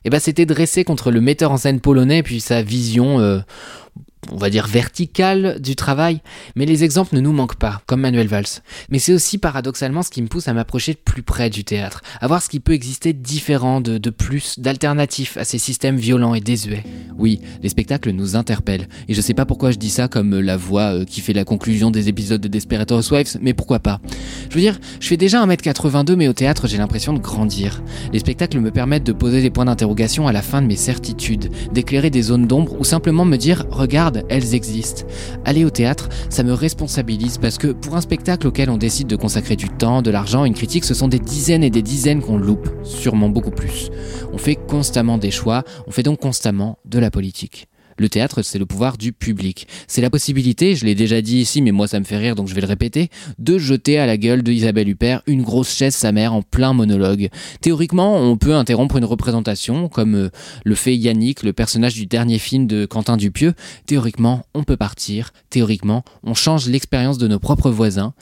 eh 0.06 0.10
ben, 0.10 0.20
c'était 0.20 0.46
dressé 0.46 0.84
contre 0.84 1.12
le 1.12 1.22
metteur 1.22 1.51
en 1.51 1.58
scène 1.58 1.79
polonais 1.79 2.24
puis 2.24 2.39
sa 2.39 2.62
vision 2.62 3.20
euh, 3.20 3.39
on 4.31 4.38
va 4.38 4.50
dire 4.50 4.67
verticale 4.67 5.60
du 5.60 5.75
travail, 5.75 6.22
mais 6.55 6.65
les 6.65 6.84
exemples 6.84 7.15
ne 7.15 7.22
nous 7.22 7.34
manquent 7.34 7.57
pas, 7.57 7.81
comme 7.86 8.01
Manuel 8.01 8.27
Valls. 8.27 8.46
Mais 8.89 9.00
c'est 9.00 9.13
aussi 9.13 9.38
paradoxalement 9.38 10.03
ce 10.03 10.10
qui 10.10 10.22
me 10.22 10.27
pousse 10.27 10.48
à 10.48 10.53
m'approcher 10.53 10.93
de 10.93 11.00
plus 11.00 11.24
près 11.24 11.50
du 11.50 11.63
théâtre, 11.63 12.01
à 12.22 12.27
voir 12.27 12.41
ce 12.41 12.50
qui 12.50 12.60
peut 12.60 12.74
exister 12.74 13.13
différent, 13.13 13.81
de, 13.81 13.98
de 13.98 14.10
plus, 14.10 14.60
d'alternatif 14.60 15.38
à 15.38 15.43
ces 15.43 15.57
systèmes 15.57 15.98
violents 15.98 16.34
et 16.34 16.41
désuets. 16.41 16.84
Oui, 17.17 17.41
les 17.62 17.69
spectacles 17.69 18.12
nous 18.12 18.36
interpellent, 18.36 18.88
et 19.07 19.13
je 19.13 19.22
sais 19.22 19.34
pas 19.34 19.46
pourquoi 19.46 19.72
je 19.72 19.77
dis 19.77 19.89
ça 19.89 20.07
comme 20.07 20.39
la 20.39 20.57
voix 20.57 20.93
euh, 20.93 21.05
qui 21.05 21.22
fait 21.22 21.34
la 21.34 21.46
conclusion 21.46 21.91
des 21.91 22.10
épisodes 22.10 22.41
de 22.41 22.48
Desperate 22.48 22.91
Housewives, 22.91 23.38
mais 23.41 23.53
pourquoi 23.53 23.79
pas? 23.79 24.00
Je 24.50 24.55
veux 24.55 24.62
dire, 24.62 24.79
je 25.00 25.07
fais 25.07 25.17
déjà 25.17 25.46
1m82, 25.46 26.15
mais 26.15 26.27
au 26.27 26.34
théâtre 26.34 26.67
j'ai 26.67 26.78
l'impression 26.78 27.13
de 27.13 27.19
grandir. 27.19 27.82
Les 28.13 28.19
spectacles 28.19 28.60
me 28.60 28.71
permettent 28.71 29.06
de 29.06 29.13
poser 29.13 29.41
des 29.41 29.49
points 29.49 29.65
d'interrogation 29.65 30.28
à 30.28 30.32
la 30.32 30.41
fin 30.41 30.62
de 30.62 30.67
mes 30.67 30.75
certitudes, 30.75 31.49
d'éclairer 31.73 32.10
des 32.10 32.21
zones 32.21 32.47
d'ombre 32.47 32.80
ou 32.80 32.84
simplement 32.84 33.25
me 33.25 33.38
dire, 33.38 33.65
regarde, 33.69 34.16
elles 34.30 34.56
existent. 34.56 35.03
Aller 35.45 35.65
au 35.65 35.69
théâtre, 35.69 36.10
ça 36.30 36.43
me 36.43 36.53
responsabilise 36.53 37.38
parce 37.38 37.58
que 37.58 37.67
pour 37.67 37.95
un 37.95 38.01
spectacle 38.01 38.47
auquel 38.47 38.69
on 38.69 38.77
décide 38.77 39.08
de 39.08 39.15
consacrer 39.15 39.56
du 39.56 39.69
temps, 39.69 40.01
de 40.01 40.12
l'argent, 40.12 40.45
une 40.45 40.53
critique, 40.53 40.86
ce 40.86 40.93
sont 40.93 41.08
des 41.08 41.19
dizaines 41.19 41.63
et 41.63 41.69
des 41.69 41.82
dizaines 41.82 42.21
qu'on 42.21 42.38
loupe, 42.38 42.69
sûrement 42.84 43.30
beaucoup 43.30 43.51
plus. 43.51 43.89
On 44.34 44.38
fait 44.38 44.56
constamment 44.56 45.17
des 45.17 45.32
choix, 45.32 45.63
on 45.88 45.91
fait 45.91 46.03
donc 46.03 46.19
constamment 46.19 46.77
de 46.86 46.99
la 46.99 47.12
politique. 47.12 47.67
Le 47.97 48.10
théâtre, 48.10 48.41
c'est 48.41 48.60
le 48.60 48.65
pouvoir 48.65 48.97
du 48.97 49.12
public. 49.12 49.67
C'est 49.88 50.01
la 50.01 50.10
possibilité, 50.10 50.75
je 50.75 50.86
l'ai 50.86 50.95
déjà 50.95 51.21
dit 51.21 51.38
ici, 51.38 51.62
mais 51.62 51.71
moi 51.71 51.88
ça 51.88 51.99
me 51.99 52.05
fait 52.05 52.17
rire 52.17 52.36
donc 52.36 52.47
je 52.47 52.55
vais 52.55 52.62
le 52.62 52.67
répéter, 52.67 53.10
de 53.39 53.57
jeter 53.57 53.99
à 53.99 54.05
la 54.05 54.17
gueule 54.17 54.43
de 54.43 54.51
Isabelle 54.51 54.88
Huppert 54.88 55.21
une 55.27 55.41
grosse 55.41 55.73
chaise 55.73 55.95
sa 55.95 56.12
mère 56.12 56.33
en 56.33 56.41
plein 56.41 56.73
monologue. 56.73 57.29
Théoriquement, 57.62 58.17
on 58.17 58.38
peut 58.38 58.55
interrompre 58.55 58.97
une 58.97 59.05
représentation, 59.05 59.89
comme 59.89 60.15
euh, 60.15 60.29
le 60.63 60.75
fait 60.75 60.95
Yannick, 60.95 61.43
le 61.43 61.53
personnage 61.53 61.95
du 61.95 62.05
dernier 62.05 62.38
film 62.38 62.67
de 62.67 62.86
Quentin 62.86 63.17
Dupieux. 63.17 63.53
Théoriquement, 63.88 64.45
on 64.53 64.63
peut 64.63 64.77
partir. 64.77 65.31
Théoriquement, 65.49 66.03
on 66.23 66.33
change 66.33 66.67
l'expérience 66.67 67.17
de 67.17 67.27
nos 67.27 67.39
propres 67.39 67.71
voisins. 67.71 68.13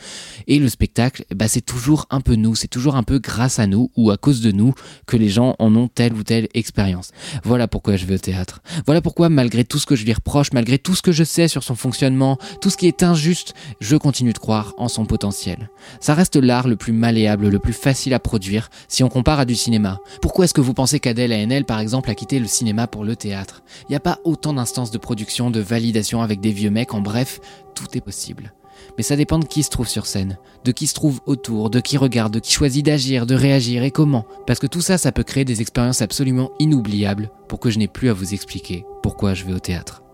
Et 0.48 0.60
le 0.60 0.70
spectacle, 0.70 1.26
bah, 1.36 1.48
c'est 1.48 1.62
toujours 1.62 2.06
un 2.10 2.22
peu 2.22 2.36
nous, 2.36 2.56
c'est 2.56 2.68
toujours 2.68 2.96
un 2.96 3.04
peu 3.04 3.20
grâce 3.20 3.60
à 3.60 3.68
nous 3.68 3.92
ou 3.98 4.12
à 4.12 4.18
cause 4.18 4.42
de 4.42 4.52
nous 4.52 4.74
que 5.06 5.18
les 5.18 5.30
gens 5.30 5.56
en 5.60 5.76
ont 5.76 5.88
telle 5.88 6.14
ou 6.14 6.24
telle 6.24 6.48
expérience. 6.54 7.12
Voilà 7.44 7.68
pourquoi 7.68 7.98
je 7.98 8.06
vais 8.06 8.16
au 8.16 8.20
théâtre. 8.20 8.62
Voilà 8.86 9.02
pourquoi, 9.02 9.30
malgré 9.30 9.65
tout 9.66 9.80
ce 9.80 9.86
que 9.86 9.96
je 9.96 10.06
lui 10.06 10.14
reproche, 10.14 10.52
malgré 10.54 10.78
tout 10.78 10.96
ce 10.96 11.02
que 11.02 11.12
je 11.12 11.24
sais 11.24 11.48
sur 11.48 11.64
son 11.64 11.76
fonctionnement, 11.76 12.38
tout 12.62 12.70
ce 12.70 12.78
qui 12.78 12.88
est 12.88 13.04
injuste, 13.04 13.54
je 13.80 13.96
continue 13.96 14.34
de 14.34 14.38
croire 14.38 14.74
en 14.78 14.88
son 14.88 15.06
potentiel. 15.06 15.70
Ça 16.00 16.14
reste 16.14 16.36
l'art 16.36 16.68
le 16.68 16.76
plus 16.76 16.94
malléable, 16.94 17.50
le 17.50 17.60
plus 17.60 17.74
facile 17.74 18.14
à 18.14 18.20
produire 18.20 18.70
si 18.88 19.04
on 19.04 19.10
compare 19.10 19.40
à 19.40 19.46
du 19.46 19.56
cinéma. 19.56 20.00
Pourquoi 20.22 20.46
est-ce 20.46 20.54
que 20.54 20.62
vous 20.62 20.74
pensez 20.74 21.00
qu'Adèle 21.00 21.34
ANL, 21.34 21.66
par 21.66 21.80
exemple, 21.80 22.10
a 22.10 22.16
quitté 22.16 22.40
le 22.40 22.48
cinéma 22.48 22.88
pour 22.88 23.04
le 23.04 23.16
théâtre? 23.16 23.64
Il 23.84 23.92
n'y 23.92 23.96
a 23.96 24.02
pas 24.02 24.20
autant 24.24 24.54
d'instances 24.54 24.92
de 24.92 24.98
production, 24.98 25.52
de 25.52 25.60
validation 25.60 26.22
avec 26.22 26.40
des 26.40 26.52
vieux 26.52 26.70
mecs, 26.70 26.94
en 26.94 27.02
bref, 27.02 27.40
tout 27.76 27.98
est 27.98 28.02
possible. 28.02 28.54
Mais 28.98 29.04
ça 29.04 29.16
dépend 29.16 29.40
de 29.40 29.46
qui 29.46 29.64
se 29.64 29.70
trouve 29.70 29.88
sur 29.88 30.06
scène, 30.06 30.38
de 30.64 30.72
qui 30.72 30.88
se 30.88 30.94
trouve 30.94 31.20
autour, 31.26 31.70
de 31.70 31.80
qui 31.80 31.98
regarde, 31.98 32.34
de 32.34 32.40
qui 32.40 32.52
choisit 32.52 32.86
d'agir, 32.86 33.26
de 33.26 33.36
réagir 33.36 33.84
et 33.84 33.92
comment. 33.92 34.26
Parce 34.48 34.60
que 34.60 34.68
tout 34.68 34.82
ça, 34.82 34.98
ça 34.98 35.12
peut 35.12 35.24
créer 35.24 35.46
des 35.46 35.62
expériences 35.62 36.02
absolument 36.02 36.52
inoubliables 36.60 37.30
pour 37.48 37.60
que 37.60 37.70
je 37.70 37.80
n'ai 37.80 37.88
plus 37.88 38.10
à 38.10 38.14
vous 38.14 38.34
expliquer 38.34 38.86
pourquoi 39.04 39.34
je 39.34 39.46
vais 39.46 39.54
au 39.54 39.60
théâtre. 39.60 40.05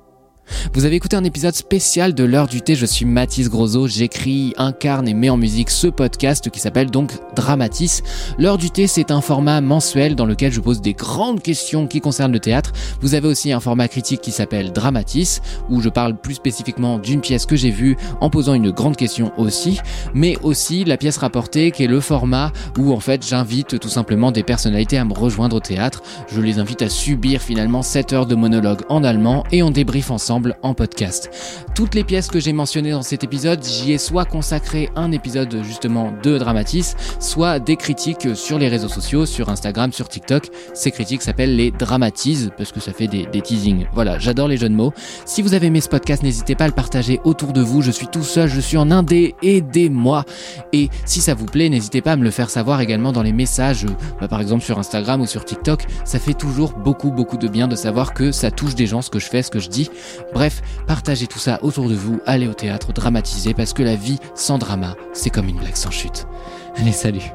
Vous 0.74 0.86
avez 0.86 0.96
écouté 0.96 1.16
un 1.16 1.24
épisode 1.24 1.54
spécial 1.54 2.14
de 2.14 2.24
l'heure 2.24 2.48
du 2.48 2.62
thé, 2.62 2.76
je 2.76 2.86
suis 2.86 3.06
Mathis 3.06 3.50
Grosso, 3.50 3.88
j'écris, 3.88 4.54
incarne 4.58 5.08
et 5.08 5.14
mets 5.14 5.30
en 5.30 5.38
musique 5.38 5.70
ce 5.70 5.88
podcast 5.88 6.50
qui 6.50 6.60
s'appelle 6.60 6.90
donc 6.90 7.12
Dramatis. 7.36 8.02
L'heure 8.38 8.58
du 8.58 8.72
thé, 8.72 8.88
c'est 8.88 9.12
un 9.12 9.22
format 9.22 9.62
mensuel 9.62 10.16
dans 10.16 10.26
lequel 10.26 10.52
je 10.52 10.60
pose 10.60 10.82
des 10.82 10.94
grandes 10.94 11.42
questions 11.42 11.88
qui 11.88 12.02
concernent 12.02 12.32
le 12.32 12.40
théâtre. 12.40 12.72
Vous 13.02 13.16
avez 13.16 13.28
aussi 13.28 13.52
un 13.52 13.60
format 13.60 13.88
critique 13.88 14.22
qui 14.22 14.32
s'appelle 14.32 14.72
Dramatis, 14.72 15.42
où 15.70 15.82
je 15.82 15.90
parle 15.90 16.16
plus 16.16 16.36
spécifiquement 16.36 17.00
d'une 17.00 17.22
pièce 17.22 17.46
que 17.46 17.56
j'ai 17.56 17.72
vue 17.72 17.98
en 18.20 18.30
posant 18.30 18.54
une 18.54 18.72
grande 18.72 18.98
question 18.98 19.32
aussi, 19.38 19.80
mais 20.14 20.38
aussi 20.44 20.84
la 20.86 20.98
pièce 20.98 21.18
rapportée 21.18 21.72
qui 21.72 21.84
est 21.84 21.88
le 21.88 22.00
format 22.00 22.52
où 22.78 22.94
en 22.94 23.00
fait 23.00 23.26
j'invite 23.26 23.80
tout 23.80 23.90
simplement 23.90 24.32
des 24.32 24.44
personnalités 24.44 24.98
à 24.98 25.06
me 25.06 25.14
rejoindre 25.14 25.58
au 25.58 25.60
théâtre. 25.60 26.02
Je 26.34 26.42
les 26.42 26.60
invite 26.60 26.82
à 26.82 26.90
subir 26.90 27.42
finalement 27.42 27.82
7 27.82 28.14
heures 28.14 28.26
de 28.26 28.36
monologue 28.36 28.82
en 28.90 29.04
allemand 29.04 29.44
et 29.52 29.64
on 29.64 29.72
débrief 29.72 30.12
ensemble 30.12 30.41
en 30.62 30.74
podcast. 30.74 31.30
Toutes 31.76 31.96
les 31.96 32.04
pièces 32.04 32.28
que 32.28 32.40
j'ai 32.40 32.54
mentionnées 32.54 32.92
dans 32.92 33.02
cet 33.02 33.24
épisode, 33.24 33.64
j'y 33.64 33.94
ai 33.94 33.98
soit 33.98 34.26
consacré 34.26 34.90
un 34.96 35.12
épisode 35.12 35.62
justement 35.64 36.14
de 36.24 36.38
Dramatis, 36.38 36.96
soit 37.20 37.60
des 37.60 37.76
critiques 37.76 38.36
sur 38.36 38.60
les 38.60 38.68
réseaux 38.68 38.88
sociaux, 38.90 39.26
sur 39.26 39.50
Instagram, 39.50 39.92
sur 39.92 40.10
TikTok. 40.10 40.50
Ces 40.74 40.92
critiques 40.92 41.22
s'appellent 41.22 41.56
les 41.56 41.72
Dramatises 41.72 42.52
parce 42.58 42.72
que 42.72 42.80
ça 42.80 42.94
fait 42.94 43.08
des, 43.08 43.26
des 43.26 43.42
teasings. 43.42 43.86
Voilà, 43.94 44.20
j'adore 44.20 44.48
les 44.48 44.58
jeux 44.58 44.70
de 44.70 44.76
mots. 44.76 44.94
Si 45.26 45.42
vous 45.42 45.54
avez 45.54 45.68
aimé 45.68 45.82
ce 45.82 45.90
podcast, 45.90 46.24
n'hésitez 46.24 46.56
pas 46.56 46.66
à 46.66 46.68
le 46.68 46.74
partager 46.74 47.20
autour 47.24 47.54
de 47.54 47.62
vous. 47.62 47.82
Je 47.82 47.92
suis 47.92 48.08
tout 48.08 48.24
seul, 48.24 48.50
je 48.50 48.60
suis 48.60 48.78
en 48.78 48.92
indé, 48.92 49.36
aidez-moi. 49.42 50.26
Et 50.74 50.90
si 51.06 51.22
ça 51.22 51.34
vous 51.34 51.46
plaît, 51.46 51.70
n'hésitez 51.70 52.02
pas 52.02 52.14
à 52.14 52.16
me 52.16 52.24
le 52.24 52.32
faire 52.32 52.50
savoir 52.50 52.82
également 52.82 53.12
dans 53.12 53.24
les 53.24 53.34
messages, 53.34 53.86
bah, 54.20 54.28
par 54.28 54.42
exemple 54.42 54.64
sur 54.64 54.80
Instagram 54.80 55.22
ou 55.22 55.26
sur 55.26 55.46
TikTok. 55.46 55.86
Ça 56.06 56.20
fait 56.20 56.34
toujours 56.34 56.74
beaucoup, 56.74 57.12
beaucoup 57.12 57.38
de 57.38 57.48
bien 57.48 57.68
de 57.68 57.76
savoir 57.76 58.14
que 58.14 58.32
ça 58.32 58.52
touche 58.52 58.76
des 58.76 58.88
gens, 58.88 59.02
ce 59.02 59.10
que 59.10 59.20
je 59.20 59.28
fais, 59.28 59.44
ce 59.44 59.52
que 59.52 59.60
je 59.60 59.70
dis. 59.70 59.90
Bref, 60.34 60.62
partagez 60.88 61.28
tout 61.28 61.40
ça 61.40 61.60
autour 61.62 61.90
de 61.90 61.96
vous, 61.96 62.20
allez 62.26 62.48
au 62.48 62.54
théâtre, 62.54 62.94
dramatisez, 62.94 63.54
parce 63.54 63.74
que 63.74 63.84
la 63.84 63.96
vie 63.96 64.20
sans 64.36 64.58
drama, 64.58 64.96
c'est 65.14 65.30
comme 65.30 65.50
une 65.50 65.58
blague 65.58 65.76
sans 65.76 65.92
chute. 65.92 66.26
Allez, 66.78 66.94
salut 66.94 67.32